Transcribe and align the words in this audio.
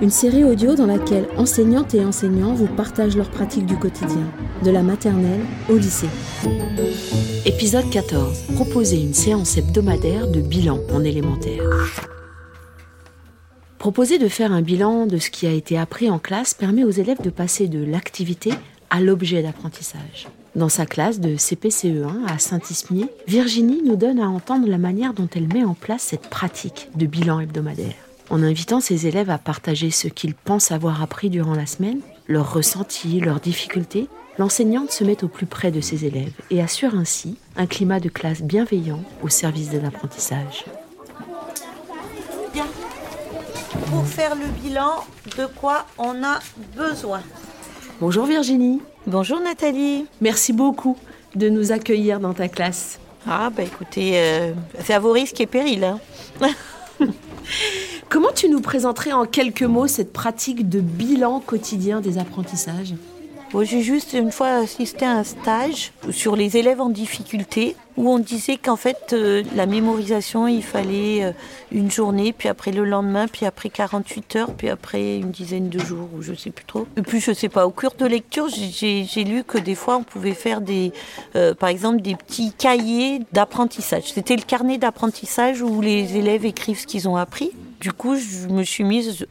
une 0.00 0.10
série 0.10 0.44
audio 0.44 0.76
dans 0.76 0.86
laquelle 0.86 1.26
enseignantes 1.36 1.94
et 1.94 2.04
enseignants 2.04 2.54
vous 2.54 2.68
partagent 2.68 3.16
leurs 3.16 3.30
pratiques 3.30 3.66
du 3.66 3.76
quotidien, 3.76 4.32
de 4.64 4.70
la 4.70 4.82
maternelle 4.82 5.40
au 5.68 5.76
lycée. 5.76 6.08
Épisode 7.44 7.90
14. 7.90 8.44
Proposer 8.54 9.00
une 9.00 9.14
séance 9.14 9.56
hebdomadaire 9.56 10.28
de 10.28 10.40
bilan 10.40 10.78
en 10.92 11.02
élémentaire. 11.02 11.62
Proposer 13.78 14.18
de 14.18 14.28
faire 14.28 14.52
un 14.52 14.62
bilan 14.62 15.06
de 15.06 15.18
ce 15.18 15.30
qui 15.30 15.46
a 15.46 15.52
été 15.52 15.76
appris 15.76 16.10
en 16.10 16.18
classe 16.18 16.54
permet 16.54 16.84
aux 16.84 16.90
élèves 16.90 17.22
de 17.22 17.30
passer 17.30 17.66
de 17.66 17.84
l'activité 17.84 18.52
à 18.90 19.00
l'objet 19.00 19.42
d'apprentissage. 19.42 20.28
Dans 20.54 20.68
sa 20.68 20.86
classe 20.86 21.20
de 21.20 21.36
CPCE1 21.36 22.26
à 22.26 22.38
Saint-Ismier, 22.38 23.06
Virginie 23.26 23.82
nous 23.84 23.96
donne 23.96 24.20
à 24.20 24.28
entendre 24.28 24.68
la 24.68 24.78
manière 24.78 25.12
dont 25.12 25.28
elle 25.34 25.52
met 25.52 25.64
en 25.64 25.74
place 25.74 26.02
cette 26.02 26.28
pratique 26.28 26.88
de 26.96 27.06
bilan 27.06 27.40
hebdomadaire. 27.40 28.07
En 28.30 28.42
invitant 28.42 28.80
ses 28.80 29.06
élèves 29.06 29.30
à 29.30 29.38
partager 29.38 29.90
ce 29.90 30.06
qu'ils 30.06 30.34
pensent 30.34 30.70
avoir 30.70 31.02
appris 31.02 31.30
durant 31.30 31.54
la 31.54 31.64
semaine, 31.64 32.00
leurs 32.26 32.52
ressentis, 32.52 33.20
leurs 33.20 33.40
difficultés, 33.40 34.06
l'enseignante 34.38 34.90
se 34.90 35.02
met 35.02 35.24
au 35.24 35.28
plus 35.28 35.46
près 35.46 35.70
de 35.70 35.80
ses 35.80 36.04
élèves 36.04 36.34
et 36.50 36.60
assure 36.60 36.94
ainsi 36.94 37.36
un 37.56 37.66
climat 37.66 38.00
de 38.00 38.10
classe 38.10 38.42
bienveillant 38.42 39.02
au 39.22 39.30
service 39.30 39.70
de 39.70 39.78
l'apprentissage. 39.78 40.66
Bien. 42.52 42.66
Pour 43.90 44.06
faire 44.06 44.34
le 44.34 44.46
bilan, 44.62 45.04
de 45.38 45.46
quoi 45.46 45.86
on 45.96 46.22
a 46.22 46.38
besoin 46.76 47.22
Bonjour 48.00 48.26
Virginie. 48.26 48.82
Bonjour 49.06 49.40
Nathalie. 49.40 50.04
Merci 50.20 50.52
beaucoup 50.52 50.98
de 51.34 51.48
nous 51.48 51.72
accueillir 51.72 52.20
dans 52.20 52.34
ta 52.34 52.48
classe. 52.48 52.98
Ah 53.26 53.48
bah 53.50 53.62
écoutez, 53.62 54.12
euh, 54.14 54.52
c'est 54.84 54.92
à 54.92 54.98
vos 54.98 55.12
risques 55.12 55.40
et 55.40 55.46
périls. 55.46 55.84
Hein. 55.84 55.98
Comment 58.08 58.32
tu 58.34 58.48
nous 58.48 58.62
présenterais 58.62 59.12
en 59.12 59.26
quelques 59.26 59.62
mots 59.62 59.86
cette 59.86 60.14
pratique 60.14 60.70
de 60.70 60.80
bilan 60.80 61.40
quotidien 61.40 62.00
des 62.00 62.16
apprentissages? 62.16 62.94
J'ai 63.62 63.82
juste 63.82 64.14
une 64.14 64.32
fois 64.32 64.48
assisté 64.48 65.04
à 65.04 65.12
un 65.12 65.24
stage 65.24 65.92
sur 66.10 66.34
les 66.34 66.56
élèves 66.56 66.80
en 66.80 66.88
difficulté 66.88 67.76
où 67.96 68.08
on 68.08 68.18
disait 68.18 68.56
qu'en 68.56 68.76
fait 68.76 69.12
euh, 69.12 69.42
la 69.56 69.66
mémorisation 69.66 70.46
il 70.46 70.62
fallait 70.62 71.24
euh, 71.24 71.32
une 71.72 71.90
journée, 71.90 72.32
puis 72.32 72.48
après 72.48 72.72
le 72.72 72.84
lendemain, 72.84 73.26
puis 73.26 73.44
après 73.46 73.68
48 73.68 74.36
heures, 74.36 74.54
puis 74.54 74.68
après 74.68 75.18
une 75.18 75.30
dizaine 75.30 75.68
de 75.68 75.78
jours 75.78 76.08
ou 76.16 76.22
je 76.22 76.34
sais 76.34 76.50
plus 76.50 76.64
trop. 76.64 76.86
Et 76.96 77.02
puis 77.02 77.20
je 77.20 77.32
sais 77.32 77.48
pas, 77.48 77.66
au 77.66 77.70
cours 77.70 77.94
de 77.98 78.06
lecture 78.06 78.48
j'ai 78.48 79.24
lu 79.24 79.44
que 79.44 79.58
des 79.58 79.74
fois 79.74 79.96
on 79.96 80.02
pouvait 80.02 80.34
faire 80.34 80.60
des, 80.60 80.92
euh, 81.36 81.54
par 81.54 81.68
exemple 81.68 82.00
des 82.00 82.16
petits 82.16 82.52
cahiers 82.52 83.20
d'apprentissage. 83.32 84.12
C'était 84.14 84.36
le 84.36 84.42
carnet 84.42 84.78
d'apprentissage 84.78 85.62
où 85.62 85.80
les 85.80 86.16
élèves 86.16 86.44
écrivent 86.46 86.80
ce 86.80 86.86
qu'ils 86.86 87.08
ont 87.08 87.16
appris. 87.16 87.50
Du 87.80 87.92
coup, 87.92 88.16
je 88.16 88.48
me 88.48 88.64
suis 88.64 88.82
mise 88.82 89.26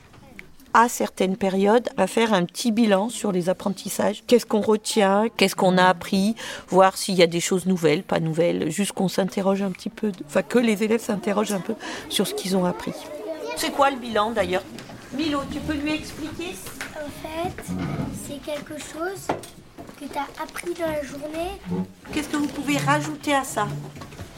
à 0.74 0.88
certaines 0.88 1.36
périodes 1.36 1.90
à 1.98 2.08
faire 2.08 2.34
un 2.34 2.46
petit 2.46 2.72
bilan 2.72 3.10
sur 3.10 3.32
les 3.32 3.50
apprentissages. 3.50 4.24
Qu'est-ce 4.26 4.46
qu'on 4.46 4.62
retient, 4.62 5.26
qu'est-ce 5.36 5.56
qu'on 5.56 5.78
a 5.78 5.86
appris, 5.86 6.36
voir 6.70 6.98
s'il 6.98 7.16
y 7.16 7.24
a 7.24 7.28
des 7.28 7.42
choses 7.42 7.66
nouvelles, 7.66 8.04
pas 8.04 8.20
nouvelles, 8.20 8.70
juste 8.70 8.94
qu'on 8.94 9.10
s'interroge 9.10 9.62
un 9.62 9.72
petit 9.72 9.90
peu, 9.90 10.12
enfin 10.28 10.44
que 10.44 10.60
les 10.60 10.84
élèves 10.84 11.02
s'interrogent 11.02 11.52
un 11.52 11.60
peu 11.60 11.74
sur 12.10 12.26
ce 12.26 12.34
qu'ils 12.34 12.56
ont 12.56 12.64
appris. 12.64 12.94
C'est 13.58 13.72
quoi 13.72 13.90
le 13.90 13.98
bilan 13.98 14.32
d'ailleurs? 14.32 14.64
Milo, 15.14 15.40
tu 15.52 15.60
peux 15.60 15.74
lui 15.74 15.96
expliquer? 15.96 16.56
En 16.96 17.28
fait, 17.28 17.64
c'est 18.28 18.42
quelque 18.44 18.78
chose 18.78 19.28
que 20.00 20.06
tu 20.06 20.18
as 20.18 20.42
appris 20.42 20.74
dans 20.74 20.86
la 20.86 21.04
journée. 21.04 21.86
Qu'est-ce 22.14 22.30
que 22.30 22.38
vous 22.38 22.48
pouvez 22.48 22.78
rajouter 22.78 23.34
à 23.34 23.44
ça? 23.44 23.68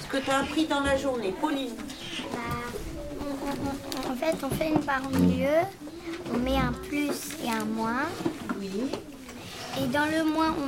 Ce 0.01 0.07
que 0.07 0.23
tu 0.23 0.31
as 0.31 0.39
appris 0.39 0.65
dans 0.65 0.81
la 0.81 0.97
journée, 0.97 1.33
Pauline? 1.39 1.75
En 4.09 4.15
fait, 4.15 4.35
on 4.43 4.49
fait 4.55 4.69
une 4.69 4.81
barre 4.81 5.01
au 5.11 5.17
milieu 5.17 5.65
on 6.33 6.37
met 6.37 6.57
un 6.57 6.73
plus 6.73 7.35
et 7.43 7.49
un 7.49 7.65
moins. 7.65 8.07
Oui. 8.59 8.69
Et 9.81 9.87
dans 9.87 10.05
le 10.05 10.23
moins, 10.31 10.55
on 10.61 10.67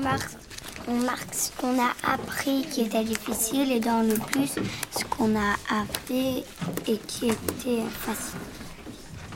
marque 0.95 1.33
ce 1.33 1.51
qu'on 1.57 1.79
a 1.79 1.91
appris 2.03 2.65
qui 2.71 2.81
était 2.81 3.03
difficile 3.03 3.71
et 3.71 3.79
dans 3.79 4.01
le 4.01 4.15
plus, 4.15 4.55
ce 4.91 5.03
qu'on 5.05 5.35
a 5.35 5.55
appris 5.81 6.43
et 6.87 6.97
qui 7.07 7.27
était 7.29 7.83
facile. 7.99 8.39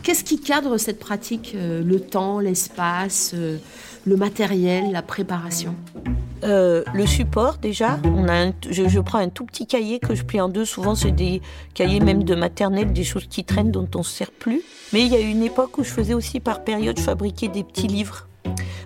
Qu'est-ce 0.05 0.23
qui 0.23 0.39
cadre 0.39 0.77
cette 0.77 0.99
pratique 0.99 1.53
euh, 1.55 1.81
Le 1.83 1.99
temps, 1.99 2.39
l'espace, 2.39 3.31
euh, 3.33 3.57
le 4.05 4.15
matériel, 4.15 4.91
la 4.91 5.01
préparation? 5.01 5.73
Euh, 6.43 6.83
le 6.93 7.07
support 7.07 7.57
déjà, 7.57 7.99
on 8.03 8.29
a 8.29 8.51
je, 8.69 8.99
prends 8.99 9.17
un 9.17 9.29
tout 9.29 9.45
petit 9.45 9.65
cahier 9.65 9.97
que 9.97 10.13
je 10.13 10.23
plie 10.23 10.39
en 10.39 10.47
deux. 10.47 10.63
Souvent 10.63 10.93
c'est 10.93 11.09
des 11.09 11.41
cahiers 11.73 12.01
même 12.01 12.23
de 12.23 12.35
maternelle, 12.35 12.93
des 12.93 13.03
choses 13.03 13.25
qui 13.25 13.45
traînent 13.45 13.71
dont 13.71 13.89
on 13.95 13.99
ne 13.99 14.03
se 14.03 14.11
sert 14.11 14.29
plus. 14.29 14.61
Mais 14.93 15.01
il 15.01 15.11
y 15.11 15.15
a 15.15 15.19
une 15.19 15.41
époque 15.41 15.75
où 15.79 15.83
je 15.83 15.89
faisais 15.89 16.13
aussi 16.13 16.39
par 16.39 16.63
période, 16.63 16.99
je 16.99 17.03
fabriquais 17.03 17.47
des 17.47 17.63
petits 17.63 17.87
livres. 17.87 18.27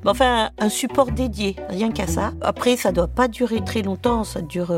Enfin, 0.05 0.51
un 0.57 0.69
support 0.69 1.11
dédié, 1.11 1.57
rien 1.67 1.91
qu'à 1.91 2.07
ça. 2.07 2.31
Après, 2.39 2.77
ça 2.77 2.93
doit 2.93 3.09
pas 3.09 3.27
durer 3.27 3.61
très 3.61 3.81
longtemps, 3.81 4.23
ça 4.23 4.39
dure 4.41 4.71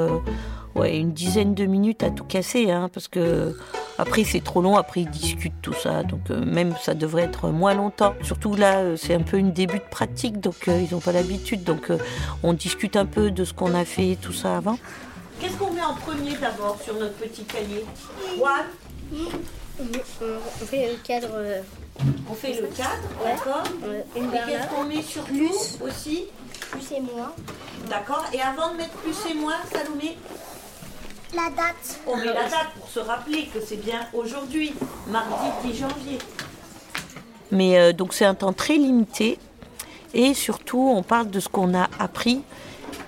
ouais, 0.75 0.97
une 0.97 1.11
dizaine 1.11 1.53
de 1.53 1.65
minutes 1.65 2.03
à 2.03 2.09
tout 2.09 2.23
casser, 2.23 2.71
hein, 2.71 2.89
parce 2.93 3.07
que 3.07 3.55
après 3.97 4.23
c'est 4.23 4.43
trop 4.43 4.61
long, 4.61 4.77
après 4.77 5.01
ils 5.01 5.09
discutent 5.09 5.61
tout 5.61 5.73
ça, 5.73 6.03
donc 6.03 6.31
euh, 6.31 6.43
même 6.45 6.73
ça 6.81 6.93
devrait 6.93 7.23
être 7.23 7.49
moins 7.49 7.73
longtemps. 7.73 8.13
Surtout 8.23 8.55
là, 8.55 8.79
euh, 8.79 8.95
c'est 8.97 9.13
un 9.13 9.21
peu 9.21 9.37
une 9.37 9.51
début 9.51 9.79
de 9.79 9.89
pratique, 9.89 10.39
donc 10.39 10.67
euh, 10.67 10.81
ils 10.81 10.93
n'ont 10.93 11.01
pas 11.01 11.11
l'habitude, 11.11 11.63
donc 11.63 11.91
on 12.43 12.53
discute 12.53 12.95
un 12.95 13.05
peu 13.05 13.31
de 13.31 13.45
ce 13.45 13.53
qu'on 13.53 13.73
a 13.73 13.85
fait, 13.85 14.17
tout 14.21 14.33
ça 14.33 14.57
avant. 14.57 14.77
Qu'est-ce 15.39 15.55
qu'on 15.55 15.71
met 15.71 15.81
en 15.81 15.95
premier 15.95 16.35
d'abord 16.35 16.77
sur 16.83 16.95
notre 16.95 17.15
petit 17.15 17.43
cahier 17.43 17.85
on 19.79 20.65
fait 20.65 20.87
le 20.87 20.97
cadre. 21.03 21.29
On 22.29 22.33
fait 22.33 22.61
le 22.61 22.67
cadre, 22.67 23.01
d'accord. 23.23 23.63
Et 24.15 24.19
qu'est-ce 24.19 24.67
qu'on 24.67 24.83
met 24.83 25.01
sur 25.01 25.23
plus 25.23 25.79
aussi? 25.81 26.25
Plus 26.69 26.91
et 26.95 27.01
moins. 27.01 27.33
D'accord. 27.89 28.23
Et 28.33 28.41
avant 28.41 28.71
de 28.71 28.77
mettre 28.77 28.93
plus 28.97 29.15
et 29.29 29.33
moins, 29.33 29.55
Salomé 29.71 30.17
la 31.33 31.49
date. 31.49 31.99
On 32.07 32.17
met 32.17 32.25
la 32.25 32.43
date 32.43 32.71
pour 32.77 32.87
se 32.89 32.99
rappeler 32.99 33.49
que 33.53 33.59
c'est 33.61 33.77
bien 33.77 34.01
aujourd'hui, 34.13 34.73
mardi 35.07 35.47
10 35.63 35.77
janvier. 35.77 36.17
Mais 37.51 37.79
euh, 37.79 37.93
donc 37.93 38.13
c'est 38.13 38.25
un 38.25 38.35
temps 38.35 38.53
très 38.53 38.77
limité 38.77 39.37
et 40.13 40.33
surtout 40.33 40.91
on 40.95 41.03
parle 41.03 41.29
de 41.29 41.39
ce 41.39 41.49
qu'on 41.49 41.73
a 41.73 41.89
appris 41.99 42.41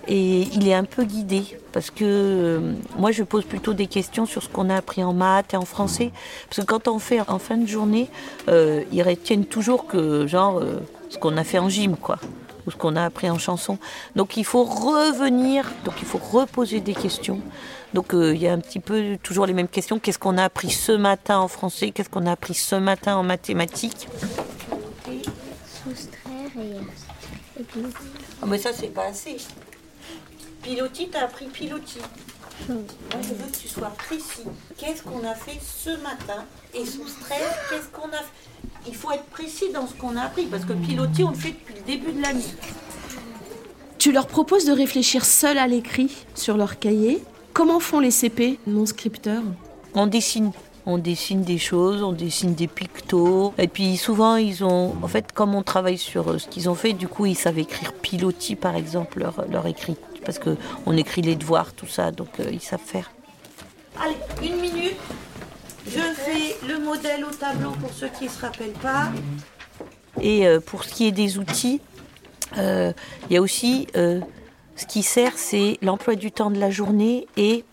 et 0.07 0.41
il 0.41 0.67
est 0.67 0.73
un 0.73 0.83
peu 0.83 1.03
guidé 1.03 1.43
parce 1.71 1.89
que 1.89 2.03
euh, 2.03 2.73
moi 2.97 3.11
je 3.11 3.23
pose 3.23 3.45
plutôt 3.45 3.73
des 3.73 3.87
questions 3.87 4.25
sur 4.25 4.43
ce 4.43 4.49
qu'on 4.49 4.69
a 4.69 4.75
appris 4.75 5.03
en 5.03 5.13
maths 5.13 5.53
et 5.53 5.57
en 5.57 5.65
français 5.65 6.11
parce 6.49 6.61
que 6.61 6.65
quand 6.65 6.87
on 6.87 6.99
fait 6.99 7.21
en 7.21 7.39
fin 7.39 7.57
de 7.57 7.67
journée, 7.67 8.09
euh, 8.49 8.83
ils 8.91 9.03
retiennent 9.03 9.45
toujours 9.45 9.87
que 9.87 10.27
genre 10.27 10.61
ce 11.09 11.17
qu'on 11.17 11.37
a 11.37 11.43
fait 11.43 11.59
en 11.59 11.69
gym 11.69 11.95
quoi 11.95 12.19
ou 12.65 12.71
ce 12.71 12.77
qu'on 12.77 12.95
a 12.95 13.03
appris 13.03 13.29
en 13.29 13.37
chanson. 13.37 13.77
Donc 14.15 14.37
il 14.37 14.45
faut 14.45 14.63
revenir, 14.63 15.69
donc 15.85 15.95
il 15.99 16.05
faut 16.05 16.17
reposer 16.19 16.79
des 16.79 16.93
questions. 16.93 17.41
Donc 17.93 18.13
euh, 18.13 18.33
il 18.33 18.41
y 18.41 18.47
a 18.47 18.53
un 18.53 18.59
petit 18.59 18.79
peu 18.79 19.17
toujours 19.21 19.45
les 19.45 19.53
mêmes 19.53 19.67
questions. 19.67 19.99
Qu'est-ce 19.99 20.19
qu'on 20.19 20.37
a 20.37 20.43
appris 20.43 20.71
ce 20.71 20.91
matin 20.91 21.37
en 21.39 21.47
français? 21.47 21.91
Qu'est-ce 21.91 22.09
qu'on 22.09 22.25
a 22.25 22.31
appris 22.31 22.53
ce 22.55 22.75
matin 22.75 23.15
en 23.15 23.23
mathématiques? 23.23 24.07
Soustraire 25.83 26.51
et, 26.57 27.61
et. 27.61 27.65
Ah 28.41 28.45
mais 28.47 28.57
ça 28.57 28.71
c'est 28.73 28.87
pas 28.87 29.05
assez. 29.05 29.37
Pilotis, 30.61 31.09
t'as 31.11 31.25
appris 31.25 31.45
pilotis. 31.45 31.99
Moi, 32.69 32.77
je 33.21 33.33
veux 33.33 33.51
que 33.51 33.57
tu 33.57 33.67
sois 33.67 33.89
précis. 33.89 34.43
Qu'est-ce 34.77 35.01
qu'on 35.03 35.27
a 35.27 35.35
fait 35.35 35.59
ce 35.59 35.89
matin? 36.01 36.45
Et 36.73 36.85
soustraire, 36.85 37.53
qu'est-ce 37.69 37.87
qu'on 37.87 38.07
a 38.07 38.17
fait? 38.17 38.87
Il 38.87 38.95
faut 38.95 39.11
être 39.11 39.25
précis 39.25 39.71
dans 39.73 39.87
ce 39.87 39.93
qu'on 39.93 40.15
a 40.15 40.21
appris, 40.21 40.45
parce 40.45 40.63
que 40.63 40.73
pilotis, 40.73 41.23
on 41.23 41.31
le 41.31 41.35
fait 41.35 41.51
depuis 41.51 41.73
le 41.73 41.81
début 41.81 42.13
de 42.13 42.21
l'année. 42.21 42.43
Tu 43.97 44.11
leur 44.11 44.27
proposes 44.27 44.65
de 44.65 44.71
réfléchir 44.71 45.25
seul 45.25 45.57
à 45.57 45.67
l'écrit 45.67 46.15
sur 46.35 46.55
leur 46.55 46.79
cahier? 46.79 47.23
Comment 47.53 47.79
font 47.79 47.99
les 47.99 48.11
CP 48.11 48.59
non 48.67 48.85
scripteurs? 48.85 49.43
On 49.93 50.07
dessine. 50.07 50.51
On 50.85 50.97
dessine 50.97 51.43
des 51.43 51.59
choses, 51.59 52.03
on 52.03 52.11
dessine 52.11 52.55
des 52.55 52.67
pictos. 52.67 53.53
Et 53.57 53.69
puis 53.69 53.95
souvent, 53.95 54.35
ils 54.35 54.65
ont. 54.65 54.95
En 55.01 55.07
fait, 55.07 55.31
comme 55.31 55.55
on 55.55 55.63
travaille 55.63 55.97
sur 55.97 56.29
euh, 56.29 56.39
ce 56.39 56.47
qu'ils 56.47 56.67
ont 56.69 56.75
fait, 56.75 56.91
du 56.93 57.07
coup, 57.07 57.25
ils 57.25 57.37
savent 57.37 57.59
écrire 57.59 57.93
pilotis, 57.93 58.55
par 58.57 58.75
exemple, 58.75 59.19
leur, 59.19 59.45
leur 59.49 59.65
écrit. 59.67 59.95
Parce 60.25 60.39
qu'on 60.39 60.97
écrit 60.97 61.21
les 61.21 61.35
devoirs, 61.35 61.73
tout 61.73 61.87
ça, 61.87 62.11
donc 62.11 62.39
euh, 62.39 62.49
ils 62.51 62.61
savent 62.61 62.81
faire. 62.85 63.11
Allez, 64.01 64.17
une 64.41 64.59
minute. 64.59 64.97
Je 65.85 65.99
fais 65.99 66.67
le 66.67 66.79
modèle 66.79 67.23
au 67.23 67.33
tableau 67.33 67.71
pour 67.71 67.91
ceux 67.93 68.09
qui 68.17 68.25
ne 68.25 68.29
se 68.29 68.41
rappellent 68.41 68.79
pas. 68.81 69.11
Et 70.21 70.47
euh, 70.47 70.59
pour 70.59 70.83
ce 70.83 70.93
qui 70.93 71.07
est 71.07 71.11
des 71.11 71.37
outils, 71.37 71.79
Euh, 72.57 72.93
il 73.27 73.33
y 73.33 73.37
a 73.37 73.41
aussi 73.41 73.87
euh, 73.95 74.19
ce 74.75 74.85
qui 74.85 75.03
sert, 75.03 75.37
c'est 75.37 75.77
l'emploi 75.81 76.15
du 76.15 76.31
temps 76.31 76.51
de 76.51 76.59
la 76.59 76.69
journée 76.71 77.27
et 77.37 77.63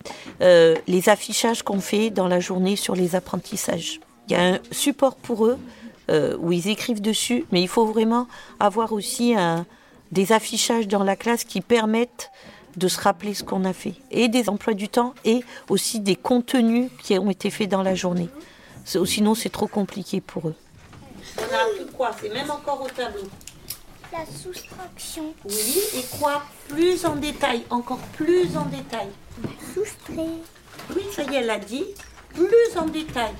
euh, 0.41 0.76
les 0.87 1.08
affichages 1.08 1.62
qu'on 1.62 1.81
fait 1.81 2.11
dans 2.11 2.29
la 2.29 2.41
journée 2.41 2.76
sur 2.76 2.94
les 2.94 3.14
apprentissages. 3.14 4.00
Il 4.29 4.32
y 4.32 4.37
a 4.37 4.43
un 4.55 4.58
support 4.70 5.17
pour 5.17 5.47
eux 5.47 5.58
où 6.41 6.50
ils 6.50 6.67
écrivent 6.69 7.00
dessus, 7.00 7.44
mais 7.52 7.62
il 7.62 7.69
faut 7.69 7.87
vraiment 7.87 8.26
avoir 8.58 8.93
aussi 8.93 9.37
des 10.11 10.32
affichages 10.32 10.88
dans 10.88 11.05
la 11.05 11.14
classe 11.14 11.44
qui 11.44 11.61
permettent 11.61 12.32
de 12.76 12.88
se 12.88 13.00
rappeler 13.00 13.32
ce 13.32 13.44
qu'on 13.44 13.64
a 13.64 13.73
fait, 13.73 13.94
et 14.11 14.26
des 14.26 14.49
emplois 14.49 14.75
du 14.75 14.88
temps, 14.88 15.14
et 15.25 15.44
aussi 15.69 16.00
des 16.00 16.17
contenus 16.17 16.91
qui 17.03 17.17
ont 17.17 17.31
été 17.31 17.50
faits 17.50 17.69
dans 17.69 17.82
la 17.82 17.94
journée. 17.94 18.29
Sinon, 18.85 19.37
c'est 19.37 19.50
trop 19.50 19.69
compliqué 19.69 20.20
pour 20.20 20.49
eux. 20.49 20.55
On 21.38 21.43
a 21.43 21.62
appris 21.62 21.87
quoi? 21.96 22.11
C'est 22.20 22.32
même 22.32 22.50
encore 22.50 22.82
au 22.82 22.88
tableau. 22.88 23.23
La 24.12 24.26
soustraction. 24.26 25.34
Oui, 25.44 25.78
et 25.94 26.04
quoi 26.18 26.42
Plus 26.68 27.04
en 27.04 27.14
détail, 27.16 27.64
encore 27.70 28.00
plus 28.16 28.56
en 28.56 28.64
détail. 28.64 29.08
Soustraire. 29.72 30.26
Oui, 30.94 31.02
ça 31.14 31.22
y 31.22 31.34
est, 31.36 31.38
elle 31.38 31.50
a 31.50 31.58
dit. 31.58 31.84
Plus 32.34 32.76
en 32.76 32.86
détail. 32.86 33.32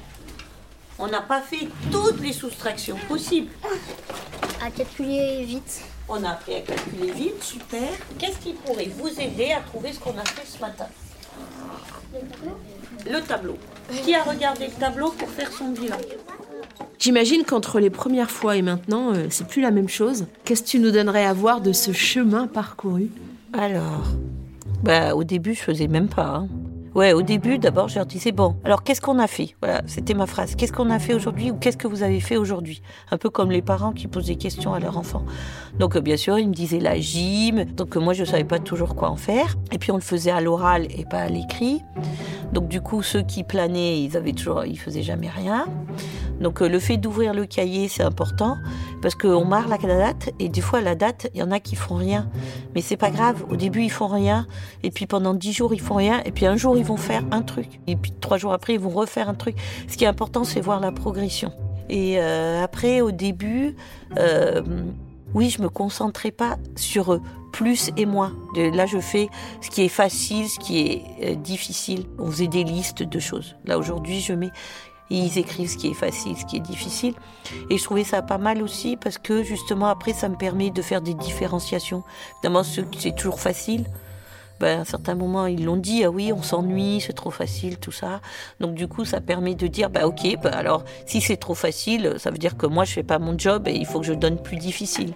On 0.99 1.09
n'a 1.09 1.23
pas 1.23 1.41
fait 1.41 1.69
toutes 1.91 2.21
les 2.21 2.33
soustractions 2.33 2.97
possibles. 3.09 3.51
À 4.65 4.71
calculer 4.71 5.45
vite. 5.45 5.83
On 6.09 6.23
a 6.23 6.31
appris 6.31 6.55
à 6.55 6.61
calculer 6.61 7.11
vite, 7.13 7.43
super. 7.43 7.89
Qu'est-ce 8.19 8.39
qui 8.39 8.53
pourrait 8.53 8.91
vous 8.97 9.09
aider 9.21 9.53
à 9.53 9.61
trouver 9.61 9.93
ce 9.93 9.99
qu'on 9.99 10.17
a 10.19 10.25
fait 10.25 10.47
ce 10.47 10.59
matin? 10.61 10.87
Le 12.13 12.21
tableau? 12.21 12.59
Le 13.07 13.21
tableau. 13.23 13.59
Qui 14.05 14.15
a 14.15 14.23
regardé 14.23 14.67
le 14.69 14.75
tableau 14.75 15.11
pour 15.13 15.29
faire 15.31 15.51
son 15.53 15.69
bilan? 15.69 15.97
J'imagine 16.99 17.45
qu'entre 17.45 17.81
les 17.81 17.91
premières 17.91 18.31
fois 18.31 18.57
et 18.57 18.63
maintenant, 18.63 19.15
euh, 19.15 19.27
c'est 19.31 19.47
plus 19.47 19.63
la 19.63 19.71
même 19.71 19.89
chose. 19.89 20.27
Qu'est-ce 20.45 20.63
que 20.63 20.69
tu 20.69 20.79
nous 20.79 20.91
donnerais 20.91 21.25
à 21.25 21.33
voir 21.33 21.61
de 21.61 21.73
ce 21.73 21.93
chemin 21.93 22.47
parcouru? 22.47 23.11
Alors, 23.53 24.05
bah, 24.83 25.15
au 25.15 25.25
début, 25.25 25.55
je 25.55 25.61
faisais 25.61 25.89
même 25.89 26.09
pas. 26.09 26.27
Hein. 26.27 26.49
Ouais, 26.93 27.13
au 27.13 27.23
début, 27.23 27.59
d'abord, 27.59 27.87
je 27.87 27.95
leur 27.95 28.07
disais 28.07 28.33
bon, 28.33 28.57
alors 28.65 28.83
qu'est-ce 28.83 29.01
qu'on 29.01 29.21
a 29.21 29.29
fait? 29.29 29.55
Voilà, 29.63 29.81
c'était 29.87 30.15
ma 30.15 30.27
phrase. 30.27 30.57
Qu'est-ce 30.57 30.73
qu'on 30.73 30.91
a 30.91 30.99
fait 30.99 31.15
aujourd'hui 31.15 31.53
ou 31.53 31.55
qu'est-ce 31.55 31.77
que 31.77 31.87
vous 31.87 32.03
avez 32.03 32.19
fait 32.19 32.37
aujourd'hui? 32.37 32.83
Un 33.13 33.17
peu 33.17 33.31
comme 33.31 33.53
les 33.53 33.63
parents 33.63 33.93
qui 33.93 34.09
posent 34.09 34.27
des 34.27 34.35
questions 34.35 34.75
à 34.75 34.81
leur 34.81 34.99
enfant. 34.99 35.25
Donc, 35.79 35.95
euh, 35.95 36.01
bien 36.01 36.17
sûr, 36.17 36.37
ils 36.39 36.49
me 36.49 36.53
disaient 36.53 36.81
la 36.81 36.99
gym. 36.99 37.65
Donc, 37.65 37.97
euh, 37.97 38.01
moi, 38.01 38.13
je 38.13 38.25
savais 38.25 38.43
pas 38.43 38.59
toujours 38.59 38.97
quoi 38.97 39.09
en 39.09 39.17
faire. 39.17 39.57
Et 39.71 39.79
puis, 39.79 39.93
on 39.93 39.97
le 39.97 40.03
faisait 40.03 40.33
à 40.33 40.41
l'oral 40.41 40.89
et 40.91 41.05
pas 41.05 41.19
à 41.19 41.29
l'écrit. 41.29 41.81
Donc, 42.53 42.67
du 42.67 42.81
coup, 42.81 43.03
ceux 43.03 43.23
qui 43.23 43.45
planaient, 43.45 44.03
ils 44.03 44.17
avaient 44.17 44.33
toujours, 44.33 44.65
ils 44.65 44.79
faisaient 44.79 45.05
jamais 45.05 45.29
rien. 45.29 45.67
Donc, 46.41 46.61
euh, 46.61 46.69
le 46.69 46.81
fait 46.81 46.97
d'ouvrir 46.97 47.35
le 47.35 47.47
cahier, 47.47 47.87
c'est 47.87 48.03
important 48.03 48.57
parce 49.01 49.15
qu'on 49.15 49.45
marre 49.45 49.69
la 49.69 49.79
date 49.79 50.31
et 50.41 50.49
des 50.49 50.61
fois, 50.61 50.81
la 50.81 50.97
date, 50.97 51.29
il 51.35 51.41
y 51.41 51.43
en 51.43 51.53
a 51.53 51.61
qui 51.61 51.77
font 51.77 51.95
rien. 51.95 52.29
Mais 52.75 52.81
c'est 52.81 52.97
pas 52.97 53.11
grave. 53.11 53.45
Au 53.49 53.57
début, 53.57 53.83
ils 53.83 53.93
font 53.93 54.09
rien. 54.09 54.49
Et 54.83 54.91
puis, 54.91 55.07
pendant 55.07 55.35
dix 55.35 55.53
jours, 55.53 55.73
ils 55.73 55.81
font 55.81 55.95
rien. 55.95 56.21
Et 56.25 56.33
puis, 56.33 56.47
un 56.47 56.57
jour, 56.57 56.77
ils 56.81 56.87
vont 56.87 56.97
faire 56.97 57.23
un 57.31 57.43
truc. 57.43 57.81
Et 57.87 57.97
puis 57.97 58.13
trois 58.21 58.39
jours 58.39 58.53
après, 58.53 58.75
ils 58.75 58.81
vont 58.81 58.91
refaire 58.91 59.29
un 59.29 59.35
truc. 59.35 59.57
Ce 59.89 59.97
qui 59.97 60.05
est 60.05 60.09
important, 60.09 60.45
c'est 60.45 60.61
voir 60.61 60.81
la 60.81 60.93
progression. 60.93 61.53
Et 61.89 62.19
euh, 62.19 62.63
après, 62.63 63.01
au 63.01 63.11
début, 63.11 63.77
euh, 64.19 64.63
oui, 65.35 65.51
je 65.51 65.63
me 65.63 65.69
concentrais 65.69 66.31
pas 66.31 66.57
sur 66.77 67.21
plus 67.53 67.91
et 67.97 68.07
moins. 68.07 68.33
Là, 68.57 68.87
je 68.87 68.99
fais 68.99 69.29
ce 69.61 69.71
qui 69.71 69.83
est 69.83 69.89
facile, 69.89 70.49
ce 70.49 70.59
qui 70.59 70.81
est 70.81 71.03
euh, 71.23 71.35
difficile. 71.35 72.07
On 72.19 72.31
faisait 72.31 72.49
des 72.49 72.65
listes 72.65 73.03
de 73.03 73.19
choses. 73.19 73.57
Là, 73.65 73.79
aujourd'hui, 73.79 74.21
je 74.21 74.33
mets 74.33 74.53
ils 75.11 75.39
écrivent 75.39 75.69
ce 75.69 75.77
qui 75.77 75.89
est 75.89 75.95
facile, 75.95 76.37
ce 76.37 76.45
qui 76.45 76.57
est 76.57 76.61
difficile. 76.61 77.15
Et 77.69 77.79
je 77.79 77.85
trouvais 77.85 78.05
ça 78.05 78.23
pas 78.23 78.39
mal 78.39 78.63
aussi 78.63 78.97
parce 78.97 79.19
que 79.19 79.43
justement 79.43 79.87
après 79.87 80.13
ça 80.13 80.29
me 80.29 80.37
permet 80.37 80.71
de 80.71 80.83
faire 80.83 81.03
des 81.03 81.15
différenciations. 81.15 82.05
Évidemment, 82.37 82.63
c'est 82.63 83.17
toujours 83.17 83.41
facile. 83.41 83.87
Ben, 84.61 84.79
à 84.79 84.83
un 84.83 84.85
certain 84.85 85.15
moment, 85.15 85.47
ils 85.47 85.65
l'ont 85.65 85.79
dit, 85.79 86.05
ah 86.05 86.11
oui, 86.11 86.35
on 86.35 86.43
s'ennuie, 86.43 87.01
c'est 87.01 87.15
trop 87.15 87.31
facile, 87.31 87.79
tout 87.79 87.93
ça. 87.93 88.21
Donc 88.61 88.75
du 88.75 88.89
coup, 88.89 89.07
ça 89.07 89.23
permet 89.23 89.55
de 89.55 89.67
dire, 89.67 89.89
bah 89.89 90.07
ok, 90.07 90.37
bah, 90.43 90.51
alors 90.53 90.85
si 91.07 91.23
c'est 91.23 91.39
trop 91.39 91.55
facile, 91.55 92.17
ça 92.19 92.31
veut 92.31 92.37
dire 92.37 92.59
que 92.59 92.67
moi, 92.67 92.85
je 92.85 92.93
fais 92.93 93.03
pas 93.03 93.19
mon 93.19 93.39
job 93.39 93.67
et 93.69 93.73
il 93.73 93.87
faut 93.87 94.01
que 94.01 94.07
je 94.07 94.13
donne 94.13 94.37
plus 94.41 94.59
difficile. 94.59 95.15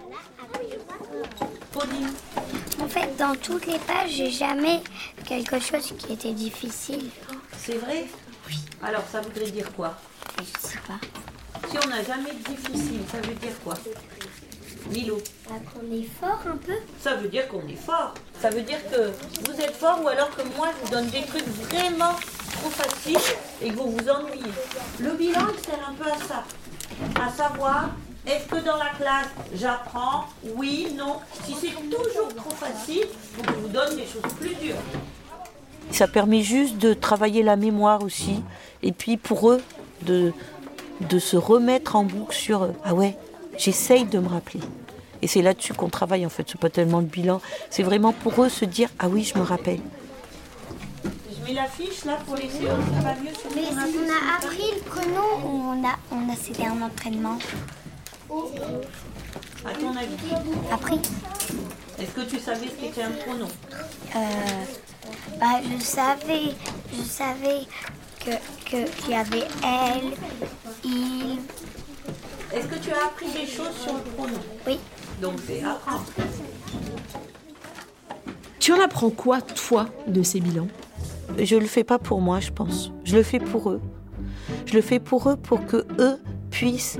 En 2.81 2.87
fait, 2.87 3.15
dans 3.19 3.35
toutes 3.35 3.67
les 3.67 3.77
pages, 3.79 4.11
j'ai 4.11 4.31
jamais 4.31 4.81
quelque 5.25 5.59
chose 5.59 5.93
qui 5.97 6.13
était 6.13 6.33
difficile. 6.33 7.09
C'est 7.57 7.77
vrai? 7.77 8.05
Oui. 8.47 8.55
Alors, 8.81 9.03
ça 9.11 9.21
voudrait 9.21 9.51
dire 9.51 9.71
quoi? 9.75 9.93
Je 10.39 10.67
sais 10.67 10.79
pas. 10.87 10.99
Si 11.69 11.77
on 11.85 11.89
n'a 11.89 12.03
jamais 12.03 12.31
de 12.31 12.49
difficile, 12.49 13.01
ça 13.11 13.17
veut 13.17 13.35
dire 13.35 13.59
quoi? 13.63 13.75
Milo 14.91 15.17
bah, 15.47 15.55
Qu'on 15.73 15.95
est 15.95 16.07
fort 16.19 16.39
un 16.47 16.57
peu? 16.57 16.73
Ça 16.99 17.15
veut 17.15 17.27
dire 17.27 17.47
qu'on 17.47 17.67
est 17.67 17.75
fort. 17.75 18.13
Ça 18.41 18.49
veut 18.49 18.61
dire 18.61 18.79
que 18.91 19.11
vous 19.49 19.59
êtes 19.59 19.75
fort 19.75 19.99
ou 20.03 20.07
alors 20.07 20.29
que 20.29 20.41
moi 20.57 20.67
je 20.73 20.85
vous 20.85 20.91
donne 20.91 21.07
des 21.07 21.21
trucs 21.23 21.47
vraiment 21.69 22.13
trop 22.51 22.69
faciles 22.69 23.17
et 23.61 23.69
que 23.69 23.75
vous 23.75 23.91
vous 23.91 24.09
ennuyez. 24.09 24.51
Le 24.99 25.11
bilan 25.11 25.47
il 25.53 25.65
sert 25.65 25.79
un 25.89 25.93
peu 25.93 26.09
à 26.09 26.17
ça. 26.27 26.43
À 27.21 27.31
savoir, 27.31 27.89
est-ce 28.27 28.47
que 28.47 28.63
dans 28.63 28.77
la 28.77 28.89
classe 28.97 29.27
j'apprends? 29.55 30.25
Oui, 30.55 30.87
non. 30.97 31.17
Si 31.43 31.55
c'est 31.59 31.73
toujours 31.89 32.33
trop 32.35 32.55
facile, 32.55 33.05
je 33.47 33.53
vous 33.53 33.67
donne 33.67 33.95
des 33.95 34.05
choses 34.05 34.33
plus 34.39 34.55
dures. 34.55 34.75
Ça 35.91 36.07
permet 36.07 36.41
juste 36.41 36.77
de 36.77 36.93
travailler 36.93 37.43
la 37.43 37.55
mémoire 37.55 38.03
aussi. 38.03 38.41
Et 38.83 38.91
puis 38.91 39.17
pour 39.17 39.51
eux, 39.51 39.61
de, 40.01 40.33
de 41.01 41.19
se 41.19 41.37
remettre 41.37 41.95
en 41.95 42.03
boucle 42.03 42.35
sur 42.35 42.69
Ah 42.83 42.93
ouais, 42.93 43.17
J'essaye 43.57 44.05
de 44.05 44.19
me 44.19 44.27
rappeler. 44.27 44.59
Et 45.21 45.27
c'est 45.27 45.41
là-dessus 45.41 45.73
qu'on 45.73 45.89
travaille 45.89 46.25
en 46.25 46.29
fait, 46.29 46.45
c'est 46.47 46.59
pas 46.59 46.69
tellement 46.69 46.99
le 46.99 47.05
bilan. 47.05 47.41
C'est 47.69 47.83
vraiment 47.83 48.13
pour 48.13 48.43
eux 48.43 48.49
se 48.49 48.65
dire 48.65 48.89
Ah 48.99 49.07
oui, 49.07 49.23
je 49.23 49.37
me 49.39 49.43
rappelle. 49.43 49.79
Je 51.03 51.43
mets 51.45 51.53
la 51.53 51.65
fiche 51.65 52.05
là 52.05 52.17
pour 52.25 52.35
les 52.35 52.49
séances, 52.49 52.85
ça 52.95 53.01
va 53.01 53.15
mieux 53.15 53.31
Mais 53.55 53.63
on 53.71 54.09
a 54.09 54.37
appris 54.37 54.71
le 54.75 54.89
chrono 54.89 55.21
ou 55.45 55.73
on 55.73 55.83
a, 55.83 55.95
on 56.11 56.31
a 56.31 56.35
cédé 56.35 56.65
un 56.65 56.81
entraînement 56.81 57.37
À 59.65 59.73
ton 59.73 59.95
avis 59.95 60.15
Appris. 60.71 60.99
Est-ce 61.99 62.11
que 62.11 62.21
tu 62.21 62.39
savais 62.39 62.67
ce 62.67 62.85
qu'était 62.85 63.03
un 63.03 63.11
chrono 63.11 63.45
euh, 64.15 64.19
bah, 65.39 65.61
Je 65.63 65.83
savais, 65.83 66.53
je 66.93 67.01
savais 67.01 67.61
qu'il 68.19 68.37
que, 68.65 69.01
qu'il 69.01 69.11
y 69.11 69.15
avait 69.15 69.47
elle, 69.63 70.13
il, 70.83 71.24
est-ce 72.55 72.67
que 72.67 72.79
tu 72.79 72.91
as 72.91 73.05
appris 73.05 73.27
des 73.27 73.45
choses 73.45 73.75
sur 73.83 73.93
le 73.93 74.01
pronom? 74.15 74.39
Oui. 74.65 74.79
Donc 75.21 75.33
c'est 75.45 75.61
apprendre. 75.63 76.05
Tu 78.59 78.73
en 78.73 78.79
apprends 78.79 79.09
quoi, 79.09 79.41
toi, 79.41 79.87
de 80.07 80.23
ces 80.23 80.39
bilans? 80.39 80.67
Je 81.37 81.55
le 81.57 81.65
fais 81.65 81.83
pas 81.83 81.99
pour 81.99 82.21
moi, 82.21 82.39
je 82.39 82.51
pense. 82.51 82.91
Je 83.03 83.15
le 83.17 83.23
fais 83.23 83.39
pour 83.39 83.69
eux. 83.69 83.81
Je 84.65 84.73
le 84.73 84.81
fais 84.81 84.99
pour 84.99 85.29
eux 85.29 85.35
pour 85.35 85.65
que 85.65 85.85
eux 85.99 86.17
puissent 86.49 86.97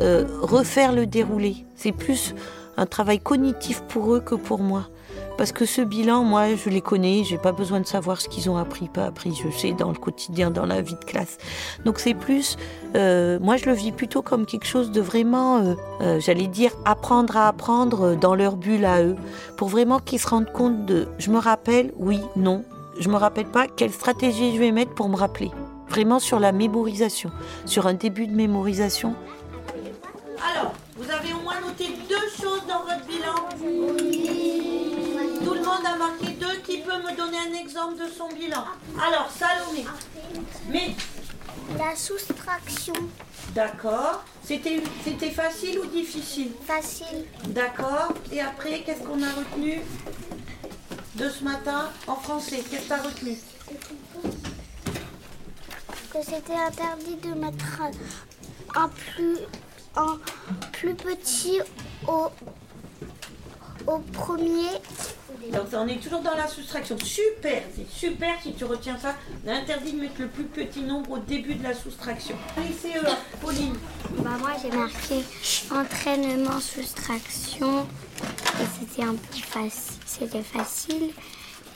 euh, 0.00 0.26
refaire 0.40 0.92
le 0.92 1.06
déroulé. 1.06 1.66
C'est 1.76 1.92
plus 1.92 2.34
un 2.76 2.86
travail 2.86 3.20
cognitif 3.20 3.82
pour 3.82 4.14
eux 4.14 4.20
que 4.20 4.34
pour 4.34 4.60
moi. 4.60 4.88
Parce 5.36 5.50
que 5.50 5.66
ce 5.66 5.80
bilan, 5.80 6.22
moi, 6.22 6.54
je 6.54 6.70
les 6.70 6.80
connais, 6.80 7.24
j'ai 7.24 7.38
pas 7.38 7.50
besoin 7.50 7.80
de 7.80 7.86
savoir 7.86 8.20
ce 8.20 8.28
qu'ils 8.28 8.48
ont 8.48 8.56
appris, 8.56 8.88
pas 8.88 9.06
appris, 9.06 9.34
je 9.34 9.50
sais 9.50 9.72
dans 9.72 9.88
le 9.88 9.98
quotidien, 9.98 10.50
dans 10.50 10.64
la 10.64 10.80
vie 10.80 10.94
de 10.94 11.04
classe. 11.04 11.38
Donc 11.84 11.98
c'est 11.98 12.14
plus, 12.14 12.56
euh, 12.94 13.38
moi 13.40 13.56
je 13.56 13.66
le 13.66 13.72
vis 13.72 13.90
plutôt 13.90 14.22
comme 14.22 14.46
quelque 14.46 14.66
chose 14.66 14.92
de 14.92 15.00
vraiment, 15.00 15.58
euh, 15.58 15.74
euh, 16.02 16.20
j'allais 16.20 16.46
dire, 16.46 16.70
apprendre 16.84 17.36
à 17.36 17.48
apprendre 17.48 18.14
dans 18.14 18.36
leur 18.36 18.56
bulle 18.56 18.84
à 18.84 19.02
eux, 19.02 19.16
pour 19.56 19.68
vraiment 19.68 19.98
qu'ils 19.98 20.20
se 20.20 20.28
rendent 20.28 20.52
compte 20.52 20.86
de, 20.86 21.08
je 21.18 21.30
me 21.30 21.38
rappelle, 21.38 21.92
oui, 21.96 22.20
non, 22.36 22.64
je 23.00 23.08
me 23.08 23.16
rappelle 23.16 23.46
pas, 23.46 23.66
quelle 23.66 23.92
stratégie 23.92 24.54
je 24.54 24.60
vais 24.60 24.70
mettre 24.70 24.94
pour 24.94 25.08
me 25.08 25.16
rappeler. 25.16 25.50
Vraiment 25.88 26.20
sur 26.20 26.38
la 26.38 26.52
mémorisation, 26.52 27.30
sur 27.66 27.88
un 27.88 27.94
début 27.94 28.28
de 28.28 28.34
mémorisation. 28.34 29.14
Alors, 30.56 30.72
vous 30.96 31.10
avez 31.10 31.32
au 31.32 31.42
moins 31.42 31.60
noté 31.60 31.86
deux 32.08 32.42
choses 32.42 32.62
dans 32.68 32.82
votre 32.84 33.04
bilan 33.06 33.34
monde 33.60 34.43
a 35.94 35.96
marqué 35.96 36.32
deux. 36.32 36.54
Qui 36.64 36.78
peut 36.78 36.96
me 36.96 37.14
donner 37.16 37.36
un 37.38 37.54
exemple 37.60 37.96
de 38.02 38.08
son 38.10 38.28
bilan 38.28 38.64
Alors, 39.00 39.30
Salomé. 39.30 39.84
Mais. 40.70 40.94
La 41.78 41.94
soustraction. 41.96 42.94
D'accord. 43.54 44.24
C'était, 44.44 44.82
c'était 45.04 45.30
facile 45.30 45.78
ou 45.80 45.86
difficile? 45.86 46.52
Facile. 46.66 47.24
D'accord. 47.48 48.12
Et 48.32 48.40
après, 48.40 48.80
qu'est-ce 48.80 49.00
qu'on 49.00 49.22
a 49.22 49.30
retenu 49.30 49.80
de 51.16 51.28
ce 51.28 51.44
matin 51.44 51.90
en 52.06 52.16
français? 52.16 52.62
Qu'est-ce 52.70 52.82
que 52.82 52.86
tu 52.86 52.92
as 52.92 53.02
retenu? 53.02 53.38
Que 56.12 56.22
c'était 56.22 56.54
interdit 56.54 57.16
de 57.16 57.34
mettre 57.34 57.80
un 58.74 58.88
plus, 58.88 59.38
un 59.96 60.18
plus 60.72 60.94
petit 60.94 61.60
au, 62.06 62.28
au 63.86 63.98
premier 63.98 64.70
donc 65.52 65.66
on 65.72 65.86
est 65.88 66.02
toujours 66.02 66.20
dans 66.20 66.34
la 66.36 66.46
soustraction. 66.46 66.96
Super, 67.02 67.62
c'est 67.74 67.88
super 67.90 68.40
si 68.42 68.52
tu 68.52 68.64
retiens 68.64 68.98
ça. 68.98 69.14
On 69.44 69.50
a 69.50 69.54
interdit 69.54 69.92
de 69.92 70.00
mettre 70.00 70.20
le 70.20 70.28
plus 70.28 70.44
petit 70.44 70.82
nombre 70.82 71.12
au 71.12 71.18
début 71.18 71.54
de 71.54 71.62
la 71.62 71.74
soustraction. 71.74 72.36
Allez, 72.56 72.74
c'est 72.80 72.96
euh, 72.96 73.10
Pauline. 73.40 73.74
Bah 74.18 74.36
moi 74.38 74.52
j'ai 74.62 74.70
marqué 74.76 75.22
entraînement 75.70 76.60
soustraction 76.60 77.86
c'était 78.78 79.02
un 79.02 79.14
peu 79.14 79.38
facile. 79.38 80.00
C'était 80.06 80.42
facile. 80.42 81.10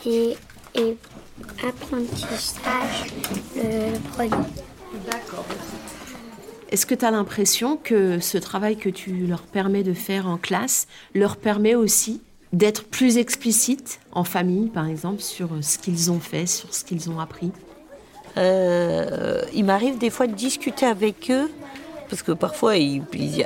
Et, 0.07 0.37
et 0.75 0.97
apprentissage, 1.67 3.13
le, 3.57 3.93
le 3.93 3.99
premier. 4.13 4.31
D'accord. 5.11 5.45
Est-ce 6.71 6.87
que 6.87 6.95
tu 6.95 7.05
as 7.05 7.11
l'impression 7.11 7.77
que 7.77 8.21
ce 8.21 8.39
travail 8.39 8.77
que 8.77 8.89
tu 8.89 9.27
leur 9.27 9.43
permets 9.43 9.83
de 9.83 9.95
faire 9.95 10.29
en 10.29 10.37
classe 10.37 10.87
leur 11.15 11.37
permet 11.37 11.75
aussi 11.75 12.23
d'être 12.53 12.85
plus 12.85 13.19
explicites 13.19 14.01
en 14.13 14.25
famille, 14.25 14.69
par 14.69 14.87
exemple, 14.87 15.21
sur 15.21 15.51
ce 15.61 15.79
qu'ils 15.79 16.11
ont 16.11 16.21
fait, 16.21 16.47
sur 16.47 16.75
ce 16.75 16.85
qu'ils 16.85 17.11
ont 17.11 17.21
appris. 17.21 17.53
Euh, 18.37 19.43
il 19.55 19.65
m'arrive 19.65 19.99
des 19.99 20.11
fois 20.11 20.27
de 20.27 20.35
discuter 20.35 20.87
avec 20.87 21.31
eux 21.31 21.51
parce 22.09 22.23
que 22.23 22.33
parfois, 22.33 22.77
ils- 22.77 23.03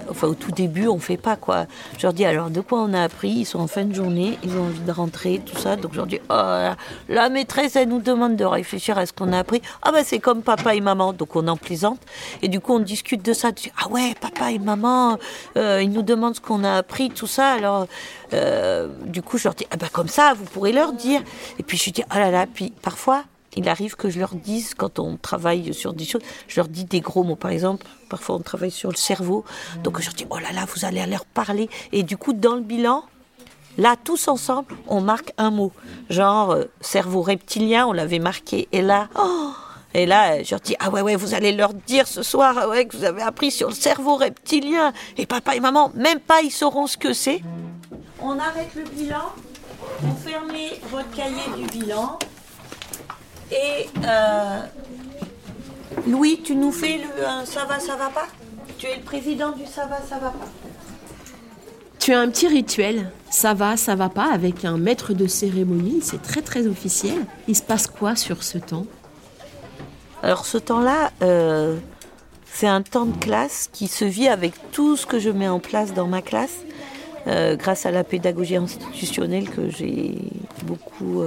enfin, 0.09 0.29
au 0.29 0.35
tout 0.35 0.53
début, 0.53 0.87
on 0.89 0.99
fait 0.99 1.17
pas 1.17 1.37
quoi. 1.37 1.67
Je 1.99 2.03
leur 2.05 2.13
dis 2.13 2.25
alors 2.25 2.51
de 2.51 2.61
quoi 2.61 2.81
on 2.81 2.93
a 2.95 3.03
appris? 3.03 3.31
Ils 3.31 3.45
sont 3.45 3.59
en 3.61 3.67
fin 3.67 3.85
de 3.85 3.95
journée, 3.95 4.39
ils 4.43 4.57
ont 4.57 4.65
envie 4.65 4.81
de 4.81 4.93
rentrer, 4.93 5.41
tout 5.45 5.59
ça. 5.59 5.77
Donc 5.77 5.93
je 5.93 5.97
leur 5.99 6.07
dis 6.07 6.21
oh, 6.31 6.69
la, 7.09 7.29
maîtresse, 7.29 7.77
elle 7.77 7.89
nous 7.89 8.01
demande 8.01 8.37
de 8.37 8.45
réfléchir 8.45 8.99
à 8.99 9.07
ce 9.07 9.13
qu'on 9.13 9.33
a 9.33 9.39
appris. 9.39 9.63
Ah 9.83 9.93
ben 9.93 10.03
c'est 10.05 10.19
comme 10.19 10.43
papa 10.43 10.75
et 10.75 10.81
maman, 10.81 11.13
donc 11.13 11.35
on 11.37 11.47
en 11.49 11.57
plaisante. 11.57 12.01
Et 12.43 12.49
du 12.49 12.61
coup, 12.61 12.75
on 12.75 12.81
discute 12.81 13.25
de 13.25 13.33
ça. 13.33 13.53
Dis, 13.53 13.71
ah 13.83 13.89
ouais, 13.89 14.15
papa 14.21 14.51
et 14.53 14.59
maman, 14.59 15.19
euh, 15.57 15.81
ils 15.83 15.91
nous 15.91 16.03
demandent 16.03 16.37
ce 16.37 16.41
qu'on 16.41 16.65
a 16.65 16.75
appris, 16.75 17.11
tout 17.11 17.27
ça. 17.27 17.53
Alors 17.53 17.87
euh, 18.33 18.89
du 19.07 19.23
coup, 19.23 19.39
je 19.39 19.45
leur 19.45 19.55
dis 19.55 19.67
ah 19.71 19.77
ben 19.77 19.89
comme 19.93 20.09
ça, 20.09 20.35
vous 20.35 20.45
pourrez 20.45 20.73
leur 20.73 20.93
dire. 20.93 21.21
Et 21.59 21.63
puis 21.63 21.77
je 21.77 21.91
dis 21.91 22.05
ah 22.11 22.19
là 22.21 22.31
là. 22.31 22.47
Puis 22.53 22.73
parfois. 22.83 23.25
Il 23.57 23.69
arrive 23.69 23.97
que 23.97 24.09
je 24.09 24.19
leur 24.19 24.35
dise, 24.35 24.75
quand 24.75 24.99
on 24.99 25.17
travaille 25.17 25.75
sur 25.75 25.93
des 25.93 26.05
choses, 26.05 26.23
je 26.49 26.59
leur 26.59 26.69
dis 26.69 26.85
des 26.85 27.01
gros 27.01 27.23
mots. 27.23 27.37
Par 27.37 27.51
exemple, 27.51 27.87
parfois 28.09 28.37
on 28.37 28.41
travaille 28.41 28.71
sur 28.71 28.91
le 28.91 28.97
cerveau. 28.97 29.45
Donc 29.85 30.01
je 30.01 30.07
leur 30.07 30.15
dis, 30.15 30.27
oh 30.31 30.39
là 30.39 30.53
là, 30.53 30.65
vous 30.75 30.85
allez 30.85 31.05
leur 31.07 31.27
parler. 31.27 31.69
Et 31.93 32.03
du 32.03 32.17
coup, 32.17 32.33
dans 32.33 32.55
le 32.55 32.63
bilan, 32.63 33.05
là, 33.77 33.97
tous 34.03 34.29
ensemble, 34.29 34.75
on 34.87 35.03
marque 35.03 35.35
un 35.37 35.51
mot. 35.51 35.73
Genre, 36.09 36.53
euh, 36.53 36.65
cerveau 36.81 37.21
reptilien, 37.21 37.87
on 37.87 37.93
l'avait 37.93 38.19
marqué. 38.19 38.69
Et 38.73 38.81
là, 38.81 39.09
oh 39.17 39.53
et 39.95 40.07
là, 40.07 40.43
je 40.43 40.51
leur 40.51 40.61
dis, 40.61 40.75
ah 40.79 40.89
ouais, 40.89 41.03
ouais, 41.03 41.17
vous 41.17 41.35
allez 41.35 41.53
leur 41.53 41.75
dire 41.75 42.09
ce 42.09 42.23
soir 42.23 42.57
ah 42.57 42.85
que 42.85 42.97
vous 42.97 43.05
avez 43.05 43.23
appris 43.23 43.51
sur 43.51 43.69
le 43.69 43.75
cerveau 43.75 44.17
reptilien. 44.17 44.93
Et 45.19 45.27
papa 45.27 45.55
et 45.55 45.61
maman, 45.61 45.93
même 45.95 46.21
pas, 46.21 46.41
ils 46.41 46.51
sauront 46.51 46.87
ce 46.87 46.97
que 46.97 47.13
c'est. 47.13 47.43
On 48.21 48.39
arrête 48.39 48.75
le 48.75 48.85
bilan, 48.85 49.33
vous 50.01 50.17
fermez 50.17 50.81
votre 50.91 51.11
cahier 51.11 51.45
du 51.57 51.67
bilan. 51.67 52.19
Et 53.53 53.87
euh, 54.05 54.61
Louis, 56.07 56.41
tu 56.43 56.57
nous 56.57 56.73
fais 56.73 56.99
le 56.99 57.23
euh, 57.23 57.45
ça 57.45 57.67
va, 57.67 57.79
ça 57.79 57.97
va 57.97 58.09
pas? 58.09 58.27
Tu 58.79 58.87
es 58.87 58.97
le 58.97 59.03
président 59.03 59.53
du 59.53 59.67
ça 59.67 59.85
va, 59.87 60.01
ça 60.01 60.19
va 60.19 60.31
pas? 60.31 60.49
Tu 61.99 62.15
as 62.15 62.19
un 62.19 62.29
petit 62.31 62.49
rituel, 62.49 63.13
ça 63.31 63.53
va, 63.55 63.77
ça 63.77 63.95
va 63.95 64.09
pas, 64.09 64.33
avec 64.33 64.65
un 64.65 64.79
maître 64.79 65.13
de 65.13 65.27
cérémonie, 65.27 66.01
c'est 66.03 66.23
très 66.23 66.43
très 66.43 66.67
officiel. 66.67 67.27
Il 67.47 67.55
se 67.55 67.63
passe 67.63 67.87
quoi 67.87 68.17
sur 68.17 68.43
ce 68.43 68.59
temps? 68.59 68.87
Alors 70.23 70.47
ce 70.47 70.59
temps-là, 70.59 71.13
euh, 71.23 71.77
c'est 72.47 72.67
un 72.67 72.83
temps 72.83 73.07
de 73.07 73.17
classe 73.17 73.69
qui 73.73 73.87
se 73.87 74.05
vit 74.05 74.29
avec 74.29 74.55
tout 74.73 74.97
ce 74.97 75.07
que 75.07 75.19
je 75.19 75.31
mets 75.31 75.49
en 75.49 75.61
place 75.61 75.95
dans 75.95 76.07
ma 76.07 76.23
classe, 76.23 76.59
euh, 77.27 77.55
grâce 77.55 77.87
à 77.87 77.91
la 77.91 78.03
pédagogie 78.03 78.57
institutionnelle 78.57 79.49
que 79.49 79.69
j'ai 79.71 80.17
beaucoup, 80.65 81.23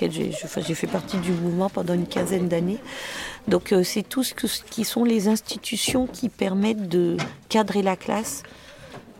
j'ai, 0.00 0.32
fait 0.74 0.86
partie 0.86 1.16
du 1.18 1.32
mouvement 1.32 1.68
pendant 1.68 1.94
une 1.94 2.06
quinzaine 2.06 2.48
d'années. 2.48 2.78
Donc 3.48 3.72
euh, 3.72 3.82
c'est 3.84 4.02
tout 4.02 4.22
ce, 4.22 4.34
que- 4.34 4.46
ce 4.46 4.62
qui 4.62 4.84
sont 4.84 5.04
les 5.04 5.28
institutions 5.28 6.06
qui 6.06 6.28
permettent 6.28 6.88
de 6.88 7.16
cadrer 7.48 7.82
la 7.82 7.96
classe, 7.96 8.42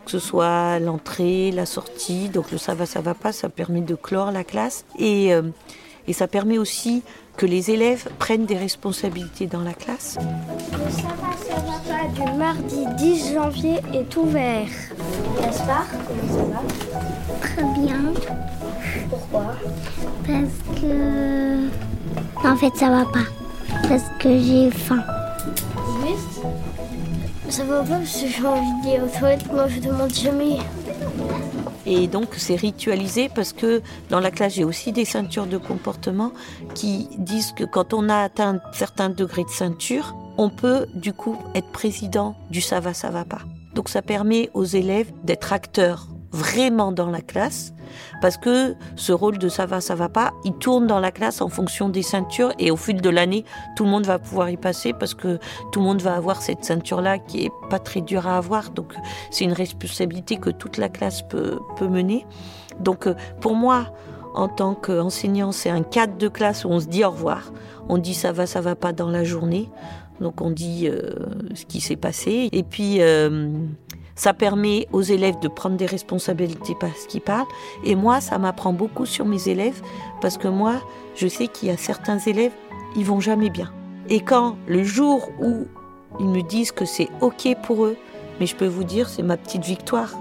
que 0.05 0.11
ce 0.11 0.19
soit 0.19 0.79
l'entrée, 0.79 1.51
la 1.51 1.65
sortie. 1.65 2.29
Donc 2.29 2.51
le 2.51 2.57
ça 2.57 2.73
va, 2.75 2.85
ça 2.85 3.01
va 3.01 3.13
pas, 3.13 3.31
ça 3.31 3.49
permet 3.49 3.81
de 3.81 3.95
clore 3.95 4.31
la 4.31 4.43
classe 4.43 4.85
et 4.97 5.33
euh, 5.33 5.43
ça 6.11 6.27
permet 6.27 6.57
aussi 6.57 7.03
que 7.37 7.45
les 7.45 7.71
élèves 7.71 8.09
prennent 8.19 8.45
des 8.45 8.57
responsabilités 8.57 9.45
dans 9.47 9.61
la 9.61 9.73
classe. 9.73 10.17
Le 10.19 10.91
ça 10.91 11.07
va, 11.07 11.37
ça 11.37 11.55
va 11.61 11.79
pas 11.87 12.07
du 12.13 12.37
mardi 12.37 12.85
10 12.97 13.33
janvier 13.35 13.75
est 13.93 14.17
ouvert. 14.17 14.67
Gaspard, 15.41 15.85
comment 16.07 16.33
ça 16.33 16.43
va? 16.43 17.39
Très 17.41 17.63
bien. 17.79 18.13
Pourquoi 19.09 19.55
Parce 20.25 20.81
que. 20.81 21.67
En 22.47 22.55
fait, 22.55 22.75
ça 22.75 22.89
va 22.89 23.05
pas. 23.05 23.25
Parce 23.87 24.03
que 24.19 24.37
j'ai 24.37 24.71
faim. 24.71 25.03
Juste 26.05 26.41
Ça 27.49 27.63
va 27.63 27.81
pas 27.81 27.97
parce 27.97 28.21
que 28.21 28.27
j'ai 28.27 28.45
envie 28.45 28.81
d'aller 28.83 29.01
aux 29.01 29.19
toilettes. 29.19 29.51
Moi, 29.51 29.67
je 29.67 29.79
demande 29.79 30.13
jamais. 30.13 30.57
Et 31.85 32.07
donc 32.07 32.35
c'est 32.37 32.55
ritualisé 32.55 33.29
parce 33.33 33.51
que 33.51 33.81
dans 34.09 34.19
la 34.19 34.29
classe 34.29 34.53
j'ai 34.53 34.63
aussi 34.63 34.91
des 34.91 35.05
ceintures 35.05 35.47
de 35.47 35.57
comportement 35.57 36.31
qui 36.75 37.07
disent 37.17 37.51
que 37.51 37.63
quand 37.63 37.95
on 37.95 38.09
a 38.09 38.17
atteint 38.17 38.55
un 38.57 38.73
certain 38.73 39.09
degré 39.09 39.43
de 39.43 39.49
ceinture, 39.49 40.15
on 40.37 40.49
peut 40.49 40.85
du 40.93 41.13
coup 41.13 41.35
être 41.55 41.71
président 41.71 42.35
du 42.51 42.61
ça 42.61 42.79
va, 42.79 42.93
ça 42.93 43.09
va 43.09 43.25
pas. 43.25 43.41
Donc 43.73 43.89
ça 43.89 44.03
permet 44.03 44.51
aux 44.53 44.65
élèves 44.65 45.11
d'être 45.23 45.51
acteurs 45.51 46.08
vraiment 46.31 46.91
dans 46.91 47.09
la 47.09 47.21
classe 47.21 47.73
parce 48.21 48.37
que 48.37 48.75
ce 48.95 49.11
rôle 49.11 49.37
de 49.37 49.49
ça 49.49 49.65
va, 49.65 49.81
ça 49.81 49.95
va 49.95 50.09
pas, 50.09 50.33
il 50.43 50.53
tourne 50.53 50.87
dans 50.87 50.99
la 50.99 51.11
classe 51.11 51.41
en 51.41 51.49
fonction 51.49 51.89
des 51.89 52.01
ceintures 52.01 52.53
et 52.59 52.71
au 52.71 52.75
fil 52.75 53.01
de 53.01 53.09
l'année, 53.09 53.45
tout 53.75 53.85
le 53.85 53.89
monde 53.89 54.05
va 54.05 54.19
pouvoir 54.19 54.49
y 54.49 54.57
passer 54.57 54.93
parce 54.93 55.13
que 55.13 55.39
tout 55.71 55.79
le 55.79 55.85
monde 55.85 56.01
va 56.01 56.15
avoir 56.15 56.41
cette 56.41 56.63
ceinture-là 56.63 57.17
qui 57.17 57.45
est 57.45 57.51
pas 57.69 57.79
très 57.79 58.01
dure 58.01 58.27
à 58.27 58.37
avoir. 58.37 58.71
Donc 58.71 58.93
c'est 59.31 59.45
une 59.45 59.53
responsabilité 59.53 60.37
que 60.37 60.49
toute 60.49 60.77
la 60.77 60.89
classe 60.89 61.21
peut, 61.21 61.59
peut 61.77 61.87
mener. 61.87 62.25
Donc 62.79 63.07
euh, 63.07 63.15
pour 63.41 63.55
moi, 63.55 63.87
en 64.33 64.47
tant 64.47 64.75
qu'enseignant, 64.75 65.51
c'est 65.51 65.69
un 65.69 65.83
cadre 65.83 66.17
de 66.17 66.27
classe 66.27 66.65
où 66.65 66.69
on 66.69 66.79
se 66.79 66.87
dit 66.87 67.03
au 67.03 67.11
revoir. 67.11 67.51
On 67.87 67.97
dit 67.97 68.13
ça 68.13 68.31
va, 68.31 68.45
ça 68.45 68.61
va 68.61 68.75
pas 68.75 68.93
dans 68.93 69.09
la 69.09 69.23
journée. 69.23 69.69
Donc 70.21 70.41
on 70.41 70.51
dit 70.51 70.87
euh, 70.87 71.13
ce 71.55 71.65
qui 71.65 71.81
s'est 71.81 71.95
passé. 71.95 72.49
Et 72.51 72.63
puis 72.63 72.97
euh, 73.01 73.51
ça 74.19 74.33
permet 74.33 74.85
aux 74.91 75.01
élèves 75.01 75.39
de 75.39 75.47
prendre 75.47 75.77
des 75.77 75.85
responsabilités 75.85 76.75
parce 76.77 77.05
qu'ils 77.05 77.21
parlent. 77.21 77.47
Et 77.85 77.95
moi, 77.95 78.19
ça 78.19 78.37
m'apprend 78.37 78.73
beaucoup 78.73 79.05
sur 79.05 79.25
mes 79.25 79.47
élèves 79.47 79.81
parce 80.19 80.37
que 80.37 80.49
moi, 80.49 80.81
je 81.15 81.25
sais 81.25 81.47
qu'il 81.47 81.69
y 81.69 81.71
a 81.71 81.77
certains 81.77 82.19
élèves, 82.19 82.51
ils 82.97 83.05
vont 83.05 83.21
jamais 83.21 83.49
bien. 83.49 83.71
Et 84.09 84.19
quand 84.19 84.57
le 84.67 84.83
jour 84.83 85.29
où 85.39 85.67
ils 86.19 86.27
me 86.27 86.41
disent 86.41 86.73
que 86.73 86.83
c'est 86.83 87.07
OK 87.21 87.47
pour 87.63 87.85
eux, 87.85 87.95
mais 88.41 88.45
je 88.45 88.57
peux 88.57 88.67
vous 88.67 88.83
dire, 88.83 89.07
c'est 89.07 89.23
ma 89.23 89.37
petite 89.37 89.63
victoire. 89.63 90.11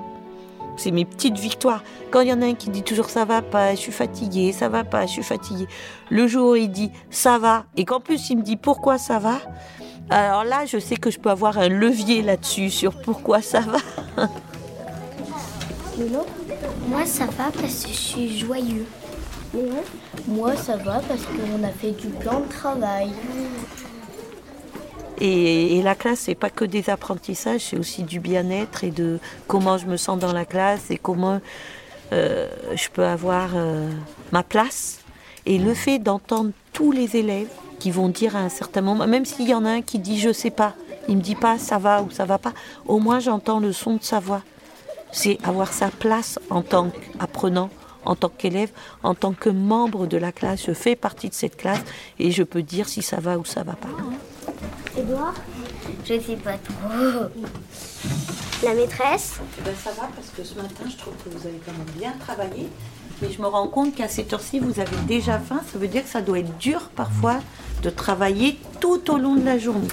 C'est 0.76 0.92
mes 0.92 1.04
petites 1.04 1.36
victoires. 1.36 1.82
Quand 2.12 2.20
il 2.20 2.28
y 2.28 2.32
en 2.32 2.40
a 2.40 2.46
un 2.46 2.54
qui 2.54 2.70
dit 2.70 2.84
toujours 2.84 3.10
ça 3.10 3.24
va 3.24 3.42
pas, 3.42 3.72
je 3.72 3.80
suis 3.80 3.90
fatigué, 3.90 4.52
ça 4.52 4.68
va 4.68 4.84
pas, 4.84 5.06
je 5.06 5.12
suis 5.14 5.24
fatigué. 5.24 5.66
Le 6.08 6.28
jour 6.28 6.52
où 6.52 6.54
il 6.54 6.70
dit 6.70 6.92
ça 7.10 7.38
va, 7.38 7.64
et 7.76 7.84
qu'en 7.84 7.98
plus 7.98 8.30
il 8.30 8.38
me 8.38 8.42
dit 8.42 8.56
pourquoi 8.56 8.96
ça 8.96 9.18
va, 9.18 9.40
alors 10.10 10.44
là 10.44 10.64
je 10.66 10.78
sais 10.78 10.96
que 10.96 11.10
je 11.10 11.18
peux 11.18 11.30
avoir 11.30 11.58
un 11.58 11.68
levier 11.68 12.22
là-dessus 12.22 12.70
sur 12.70 12.94
pourquoi 13.00 13.42
ça 13.42 13.60
va. 13.60 13.78
Moi, 16.88 17.04
ça 17.04 17.26
va 17.26 17.50
parce 17.60 17.84
que 17.84 17.88
je 17.88 17.96
suis 17.96 18.38
joyeux. 18.38 18.86
Moi, 20.26 20.56
ça 20.56 20.76
va 20.76 21.00
parce 21.08 21.22
qu'on 21.22 21.64
a 21.64 21.70
fait 21.70 21.90
du 21.90 22.08
plan 22.08 22.40
de 22.40 22.48
travail. 22.48 23.10
Et, 25.20 25.76
et 25.76 25.82
la 25.82 25.94
classe, 25.96 26.20
c'est 26.20 26.36
pas 26.36 26.50
que 26.50 26.64
des 26.64 26.88
apprentissages, 26.90 27.62
c'est 27.62 27.78
aussi 27.78 28.04
du 28.04 28.20
bien-être 28.20 28.84
et 28.84 28.90
de 28.90 29.18
comment 29.48 29.76
je 29.76 29.86
me 29.86 29.96
sens 29.96 30.18
dans 30.18 30.32
la 30.32 30.44
classe 30.44 30.90
et 30.90 30.98
comment 30.98 31.40
euh, 32.12 32.48
je 32.74 32.88
peux 32.88 33.04
avoir 33.04 33.50
euh, 33.56 33.90
ma 34.30 34.44
place. 34.44 35.00
Et 35.46 35.58
le 35.58 35.74
fait 35.74 35.98
d'entendre 35.98 36.52
tous 36.72 36.92
les 36.92 37.16
élèves 37.16 37.48
qui 37.78 37.90
vont 37.90 38.08
dire 38.08 38.36
à 38.36 38.40
un 38.40 38.48
certain 38.48 38.80
moment, 38.80 39.06
même 39.06 39.24
s'il 39.24 39.48
y 39.48 39.54
en 39.54 39.64
a 39.64 39.70
un 39.70 39.82
qui 39.82 39.98
dit 39.98 40.18
je 40.18 40.32
sais 40.32 40.50
pas, 40.50 40.74
il 41.08 41.16
me 41.16 41.22
dit 41.22 41.34
pas 41.34 41.58
ça 41.58 41.78
va 41.78 42.02
ou 42.02 42.10
ça 42.10 42.24
va 42.24 42.38
pas, 42.38 42.52
au 42.86 42.98
moins 42.98 43.20
j'entends 43.20 43.60
le 43.60 43.72
son 43.72 43.96
de 43.96 44.02
sa 44.02 44.20
voix. 44.20 44.42
C'est 45.10 45.38
avoir 45.42 45.72
sa 45.72 45.88
place 45.88 46.38
en 46.50 46.62
tant 46.62 46.90
qu'apprenant, 46.90 47.70
en 48.04 48.14
tant 48.14 48.28
qu'élève, 48.28 48.70
en 49.02 49.14
tant 49.14 49.32
que 49.32 49.48
membre 49.48 50.06
de 50.06 50.18
la 50.18 50.32
classe. 50.32 50.64
Je 50.66 50.72
fais 50.72 50.96
partie 50.96 51.28
de 51.30 51.34
cette 51.34 51.56
classe 51.56 51.80
et 52.18 52.30
je 52.30 52.42
peux 52.42 52.62
dire 52.62 52.88
si 52.88 53.00
ça 53.00 53.18
va 53.18 53.38
ou 53.38 53.44
ça 53.44 53.62
va 53.62 53.72
pas. 53.72 53.88
Edouard 54.98 55.34
Je 56.04 56.20
sais 56.20 56.36
pas 56.36 56.58
trop. 56.58 57.28
La 58.64 58.74
maîtresse? 58.74 59.38
Ben, 59.64 59.72
ça 59.82 59.90
va 59.92 60.08
parce 60.14 60.28
que 60.36 60.42
ce 60.42 60.54
matin, 60.56 60.84
je 60.88 60.96
trouve 60.96 61.14
que 61.24 61.28
vous 61.30 61.46
avez 61.46 61.60
quand 61.64 61.72
même 61.72 61.96
bien 61.96 62.12
travaillé. 62.18 62.68
Mais 63.20 63.30
je 63.32 63.42
me 63.42 63.46
rends 63.46 63.68
compte 63.68 63.94
qu'à 63.94 64.08
cette 64.08 64.32
heure-ci, 64.32 64.60
vous 64.60 64.80
avez 64.80 64.96
déjà 65.06 65.38
faim. 65.38 65.60
Ça 65.72 65.78
veut 65.78 65.88
dire 65.88 66.04
que 66.04 66.08
ça 66.08 66.22
doit 66.22 66.38
être 66.38 66.56
dur 66.58 66.90
parfois 66.94 67.40
de 67.82 67.90
travailler 67.90 68.58
tout 68.80 69.12
au 69.12 69.18
long 69.18 69.34
de 69.34 69.44
la 69.44 69.58
journée. 69.58 69.88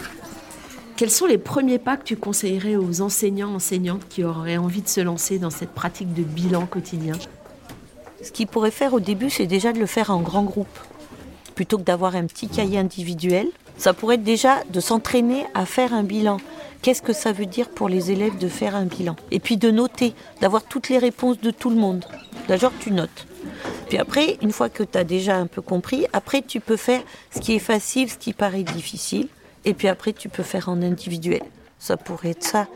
Quels 0.95 1.11
sont 1.11 1.25
les 1.25 1.37
premiers 1.37 1.79
pas 1.79 1.97
que 1.97 2.03
tu 2.03 2.15
conseillerais 2.15 2.75
aux 2.77 3.01
enseignants, 3.01 3.55
enseignantes 3.55 4.07
qui 4.07 4.23
auraient 4.23 4.57
envie 4.57 4.81
de 4.81 4.87
se 4.87 5.01
lancer 5.01 5.39
dans 5.39 5.49
cette 5.49 5.71
pratique 5.71 6.13
de 6.13 6.23
bilan 6.23 6.67
quotidien? 6.67 7.15
Ce 8.23 8.31
qu'ils 8.31 8.47
pourraient 8.47 8.71
faire 8.71 8.93
au 8.93 8.99
début, 8.99 9.29
c'est 9.29 9.45
déjà 9.45 9.73
de 9.73 9.79
le 9.79 9.87
faire 9.87 10.09
en 10.09 10.21
grand 10.21 10.43
groupe. 10.43 10.79
Plutôt 11.53 11.77
que 11.77 11.83
d'avoir 11.83 12.15
un 12.15 12.25
petit 12.25 12.47
cahier 12.47 12.77
individuel, 12.77 13.47
ça 13.77 13.93
pourrait 13.93 14.15
être 14.15 14.23
déjà 14.23 14.63
de 14.71 14.79
s'entraîner 14.79 15.45
à 15.53 15.65
faire 15.65 15.93
un 15.93 16.03
bilan 16.03 16.37
qu'est-ce 16.85 17.01
que 17.01 17.13
ça 17.13 17.31
veut 17.31 17.47
dire 17.47 17.69
pour 17.69 17.89
les 17.89 18.11
élèves 18.11 18.37
de 18.37 18.47
faire 18.47 18.75
un 18.75 18.85
bilan. 18.85 19.15
Et 19.31 19.39
puis 19.39 19.57
de 19.57 19.71
noter, 19.71 20.13
d'avoir 20.39 20.61
toutes 20.61 20.89
les 20.89 20.99
réponses 20.99 21.41
de 21.41 21.49
tout 21.49 21.71
le 21.71 21.77
monde. 21.77 22.05
D'abord, 22.47 22.73
tu 22.79 22.91
notes. 22.91 23.25
Puis 23.89 23.97
après, 23.97 24.37
une 24.43 24.51
fois 24.51 24.69
que 24.69 24.83
tu 24.83 24.95
as 24.95 25.03
déjà 25.03 25.35
un 25.35 25.47
peu 25.47 25.63
compris, 25.63 26.05
après 26.13 26.43
tu 26.43 26.59
peux 26.59 26.77
faire 26.77 27.01
ce 27.33 27.39
qui 27.39 27.55
est 27.55 27.59
facile, 27.59 28.07
ce 28.11 28.19
qui 28.19 28.33
paraît 28.33 28.61
difficile. 28.61 29.29
Et 29.63 29.73
puis 29.73 29.87
après, 29.87 30.13
tu 30.13 30.29
peux 30.29 30.43
faire 30.43 30.69
en 30.69 30.79
individuel. 30.83 31.41
Ça 31.79 31.97
pourrait 31.97 32.29
être 32.29 32.43
ça, 32.43 32.67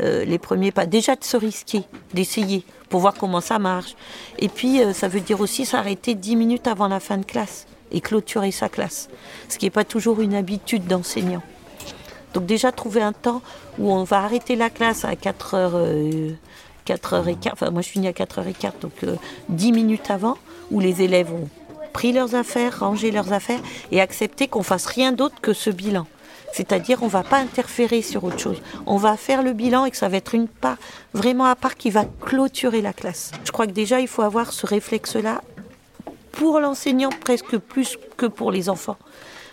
euh, 0.00 0.24
les 0.24 0.38
premiers 0.38 0.72
pas. 0.72 0.86
Déjà 0.86 1.14
de 1.14 1.22
se 1.24 1.36
risquer, 1.36 1.82
d'essayer, 2.14 2.64
pour 2.88 3.00
voir 3.00 3.12
comment 3.12 3.42
ça 3.42 3.58
marche. 3.58 3.94
Et 4.38 4.48
puis, 4.48 4.82
euh, 4.82 4.94
ça 4.94 5.06
veut 5.06 5.20
dire 5.20 5.38
aussi 5.38 5.66
s'arrêter 5.66 6.14
10 6.14 6.36
minutes 6.36 6.66
avant 6.66 6.88
la 6.88 6.98
fin 6.98 7.18
de 7.18 7.26
classe 7.26 7.66
et 7.92 8.00
clôturer 8.00 8.52
sa 8.52 8.70
classe. 8.70 9.10
Ce 9.50 9.58
qui 9.58 9.66
n'est 9.66 9.70
pas 9.70 9.84
toujours 9.84 10.22
une 10.22 10.34
habitude 10.34 10.86
d'enseignant. 10.86 11.42
Donc 12.34 12.46
déjà 12.46 12.72
trouver 12.72 13.02
un 13.02 13.12
temps 13.12 13.42
où 13.78 13.92
on 13.92 14.04
va 14.04 14.18
arrêter 14.18 14.56
la 14.56 14.70
classe 14.70 15.04
à 15.04 15.14
4h, 15.14 16.36
4h15, 16.86 17.50
enfin 17.52 17.70
moi 17.70 17.82
je 17.82 17.88
finis 17.88 18.08
à 18.08 18.12
4h15, 18.12 18.72
donc 18.80 18.92
10 19.48 19.72
minutes 19.72 20.10
avant, 20.10 20.36
où 20.70 20.80
les 20.80 21.02
élèves 21.02 21.32
ont 21.32 21.48
pris 21.92 22.12
leurs 22.12 22.34
affaires, 22.34 22.80
rangé 22.80 23.10
leurs 23.10 23.32
affaires 23.32 23.60
et 23.90 24.00
accepté 24.00 24.48
qu'on 24.48 24.62
fasse 24.62 24.86
rien 24.86 25.12
d'autre 25.12 25.36
que 25.40 25.52
ce 25.52 25.70
bilan. 25.70 26.06
C'est-à-dire, 26.52 27.02
on 27.02 27.06
va 27.06 27.22
pas 27.22 27.38
interférer 27.38 28.02
sur 28.02 28.24
autre 28.24 28.38
chose. 28.38 28.60
On 28.86 28.96
va 28.96 29.16
faire 29.16 29.42
le 29.42 29.52
bilan 29.52 29.84
et 29.84 29.90
que 29.90 29.96
ça 29.96 30.08
va 30.08 30.16
être 30.16 30.34
une 30.34 30.48
part 30.48 30.78
vraiment 31.14 31.44
à 31.44 31.54
part 31.54 31.76
qui 31.76 31.90
va 31.90 32.04
clôturer 32.20 32.80
la 32.80 32.92
classe. 32.92 33.30
Je 33.44 33.52
crois 33.52 33.66
que 33.66 33.72
déjà, 33.72 34.00
il 34.00 34.08
faut 34.08 34.22
avoir 34.22 34.52
ce 34.52 34.66
réflexe-là 34.66 35.42
pour 36.32 36.58
l'enseignant 36.60 37.10
presque 37.20 37.56
plus 37.56 37.98
que 38.16 38.26
pour 38.26 38.50
les 38.50 38.68
enfants. 38.68 38.96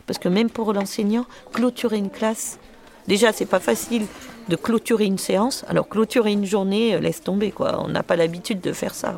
Parce 0.07 0.17
que 0.17 0.29
même 0.29 0.49
pour 0.49 0.73
l'enseignant, 0.73 1.25
clôturer 1.53 1.97
une 1.97 2.09
classe, 2.09 2.59
déjà, 3.07 3.33
c'est 3.33 3.45
pas 3.45 3.59
facile 3.59 4.05
de 4.47 4.55
clôturer 4.55 5.05
une 5.05 5.17
séance. 5.17 5.65
Alors, 5.67 5.89
clôturer 5.89 6.31
une 6.31 6.45
journée, 6.45 6.95
euh, 6.95 6.99
laisse 6.99 7.21
tomber, 7.21 7.51
quoi. 7.51 7.83
On 7.83 7.89
n'a 7.89 8.03
pas 8.03 8.15
l'habitude 8.15 8.61
de 8.61 8.71
faire 8.71 8.95
ça. 8.95 9.17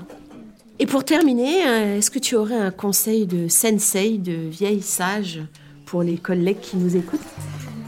Et 0.79 0.86
pour 0.86 1.03
terminer, 1.03 1.67
euh, 1.67 1.98
est-ce 1.98 2.10
que 2.10 2.19
tu 2.19 2.36
aurais 2.36 2.55
un 2.55 2.72
conseil 2.72 3.27
de 3.27 3.48
sensei, 3.48 4.17
de 4.17 4.34
vieille 4.34 4.81
sage 4.81 5.41
pour 5.86 6.03
les 6.03 6.17
collègues 6.17 6.60
qui 6.62 6.77
nous 6.77 6.96
écoutent? 6.96 7.19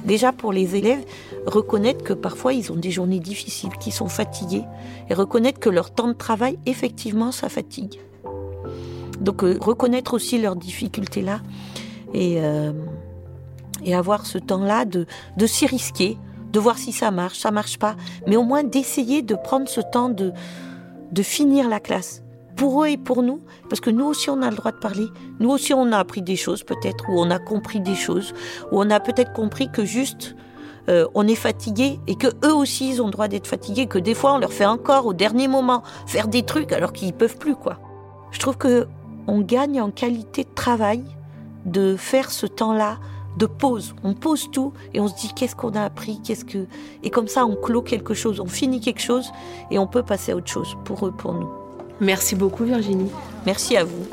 Déjà 0.05 0.31
pour 0.31 0.51
les 0.51 0.75
élèves, 0.75 1.03
reconnaître 1.45 2.03
que 2.03 2.13
parfois 2.13 2.53
ils 2.53 2.71
ont 2.71 2.75
des 2.75 2.91
journées 2.91 3.19
difficiles, 3.19 3.69
qu'ils 3.79 3.93
sont 3.93 4.09
fatigués, 4.09 4.63
et 5.09 5.13
reconnaître 5.13 5.59
que 5.59 5.69
leur 5.69 5.91
temps 5.91 6.07
de 6.07 6.13
travail, 6.13 6.59
effectivement, 6.65 7.31
ça 7.31 7.49
fatigue. 7.49 7.99
Donc 9.19 9.43
euh, 9.43 9.57
reconnaître 9.61 10.13
aussi 10.13 10.39
leurs 10.39 10.55
difficultés 10.55 11.21
là, 11.21 11.41
et, 12.13 12.37
euh, 12.41 12.71
et 13.83 13.95
avoir 13.95 14.25
ce 14.25 14.37
temps-là 14.37 14.85
de, 14.85 15.05
de 15.37 15.45
s'y 15.45 15.65
risquer, 15.65 16.17
de 16.51 16.59
voir 16.59 16.77
si 16.77 16.91
ça 16.91 17.11
marche, 17.11 17.39
ça 17.39 17.51
marche 17.51 17.79
pas, 17.79 17.95
mais 18.27 18.35
au 18.35 18.43
moins 18.43 18.63
d'essayer 18.63 19.21
de 19.21 19.35
prendre 19.35 19.67
ce 19.67 19.81
temps 19.81 20.09
de, 20.09 20.33
de 21.11 21.23
finir 21.23 21.69
la 21.69 21.79
classe 21.79 22.23
pour 22.55 22.83
eux 22.83 22.87
et 22.87 22.97
pour 22.97 23.23
nous, 23.23 23.41
parce 23.69 23.79
que 23.79 23.89
nous 23.89 24.05
aussi 24.05 24.29
on 24.29 24.41
a 24.41 24.49
le 24.49 24.55
droit 24.55 24.71
de 24.71 24.77
parler, 24.77 25.07
nous 25.39 25.49
aussi 25.49 25.73
on 25.73 25.91
a 25.91 25.97
appris 25.97 26.21
des 26.21 26.35
choses 26.35 26.63
peut-être, 26.63 27.05
ou 27.09 27.19
on 27.19 27.31
a 27.31 27.39
compris 27.39 27.79
des 27.79 27.95
choses, 27.95 28.33
ou 28.71 28.81
on 28.81 28.89
a 28.89 28.99
peut-être 28.99 29.33
compris 29.33 29.71
que 29.71 29.85
juste 29.85 30.35
euh, 30.89 31.07
on 31.15 31.27
est 31.27 31.35
fatigué 31.35 31.99
et 32.07 32.15
que 32.15 32.27
eux 32.45 32.53
aussi 32.53 32.89
ils 32.89 33.01
ont 33.01 33.05
le 33.05 33.11
droit 33.11 33.27
d'être 33.27 33.47
fatigués, 33.47 33.87
que 33.87 33.97
des 33.97 34.13
fois 34.13 34.33
on 34.33 34.37
leur 34.37 34.53
fait 34.53 34.65
encore 34.65 35.05
au 35.05 35.13
dernier 35.13 35.47
moment 35.47 35.83
faire 36.05 36.27
des 36.27 36.43
trucs 36.43 36.73
alors 36.73 36.93
qu'ils 36.93 37.13
peuvent 37.13 37.37
plus 37.37 37.55
quoi. 37.55 37.79
Je 38.31 38.39
trouve 38.39 38.57
que 38.57 38.87
on 39.27 39.41
gagne 39.41 39.81
en 39.81 39.91
qualité 39.91 40.43
de 40.43 40.53
travail 40.53 41.03
de 41.65 41.95
faire 41.95 42.31
ce 42.31 42.45
temps-là 42.45 42.97
de 43.37 43.45
pause. 43.45 43.95
On 44.03 44.13
pose 44.13 44.49
tout 44.51 44.73
et 44.93 44.99
on 44.99 45.07
se 45.07 45.15
dit 45.15 45.31
qu'est-ce 45.33 45.55
qu'on 45.55 45.71
a 45.71 45.83
appris, 45.83 46.19
qu'est-ce 46.23 46.45
que 46.45 46.65
et 47.03 47.09
comme 47.09 47.27
ça 47.27 47.45
on 47.45 47.55
clôt 47.55 47.81
quelque 47.81 48.13
chose, 48.13 48.39
on 48.39 48.47
finit 48.47 48.81
quelque 48.81 49.01
chose 49.01 49.31
et 49.69 49.79
on 49.79 49.87
peut 49.87 50.03
passer 50.03 50.33
à 50.33 50.35
autre 50.35 50.49
chose 50.49 50.75
pour 50.83 51.07
eux, 51.07 51.11
pour 51.11 51.33
nous. 51.33 51.49
Merci 51.99 52.35
beaucoup 52.35 52.63
Virginie. 52.63 53.11
Merci 53.45 53.77
à 53.77 53.83
vous. 53.83 54.05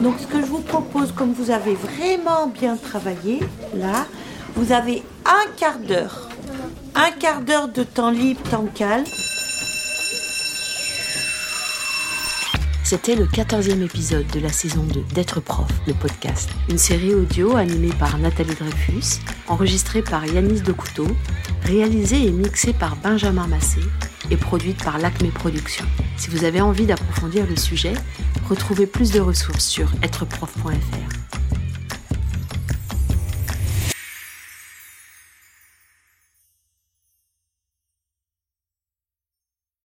Donc 0.00 0.14
ce 0.18 0.26
que 0.26 0.40
je 0.40 0.46
vous 0.46 0.60
propose, 0.60 1.12
comme 1.12 1.32
vous 1.32 1.50
avez 1.50 1.74
vraiment 1.74 2.46
bien 2.46 2.76
travaillé, 2.76 3.40
là, 3.74 4.06
vous 4.56 4.72
avez 4.72 5.02
un 5.24 5.50
quart 5.56 5.78
d'heure. 5.78 6.28
Un 6.94 7.10
quart 7.10 7.40
d'heure 7.40 7.68
de 7.68 7.82
temps 7.82 8.10
libre, 8.10 8.40
temps 8.50 8.66
calme. 8.74 9.04
C'était 12.84 13.16
le 13.16 13.24
14e 13.24 13.82
épisode 13.82 14.26
de 14.26 14.40
la 14.40 14.50
saison 14.50 14.82
2 14.82 15.00
d'être 15.14 15.40
prof, 15.40 15.66
le 15.86 15.94
podcast. 15.94 16.50
Une 16.68 16.76
série 16.76 17.14
audio 17.14 17.56
animée 17.56 17.94
par 17.98 18.18
Nathalie 18.18 18.54
Dreyfus, 18.54 19.20
enregistrée 19.48 20.02
par 20.02 20.26
Yanis 20.26 20.60
Decouteau, 20.60 21.06
réalisée 21.62 22.26
et 22.26 22.30
mixée 22.30 22.74
par 22.74 22.96
Benjamin 22.96 23.46
Massé 23.46 23.80
et 24.30 24.36
produite 24.36 24.84
par 24.84 24.98
l'Acme 24.98 25.28
Productions. 25.28 25.86
Si 26.18 26.28
vous 26.28 26.44
avez 26.44 26.60
envie 26.60 26.84
d'approfondir 26.84 27.46
le 27.46 27.56
sujet, 27.56 27.94
retrouvez 28.50 28.86
plus 28.86 29.12
de 29.12 29.20
ressources 29.20 29.64
sur 29.64 29.90
êtreprof.fr. 30.02 31.23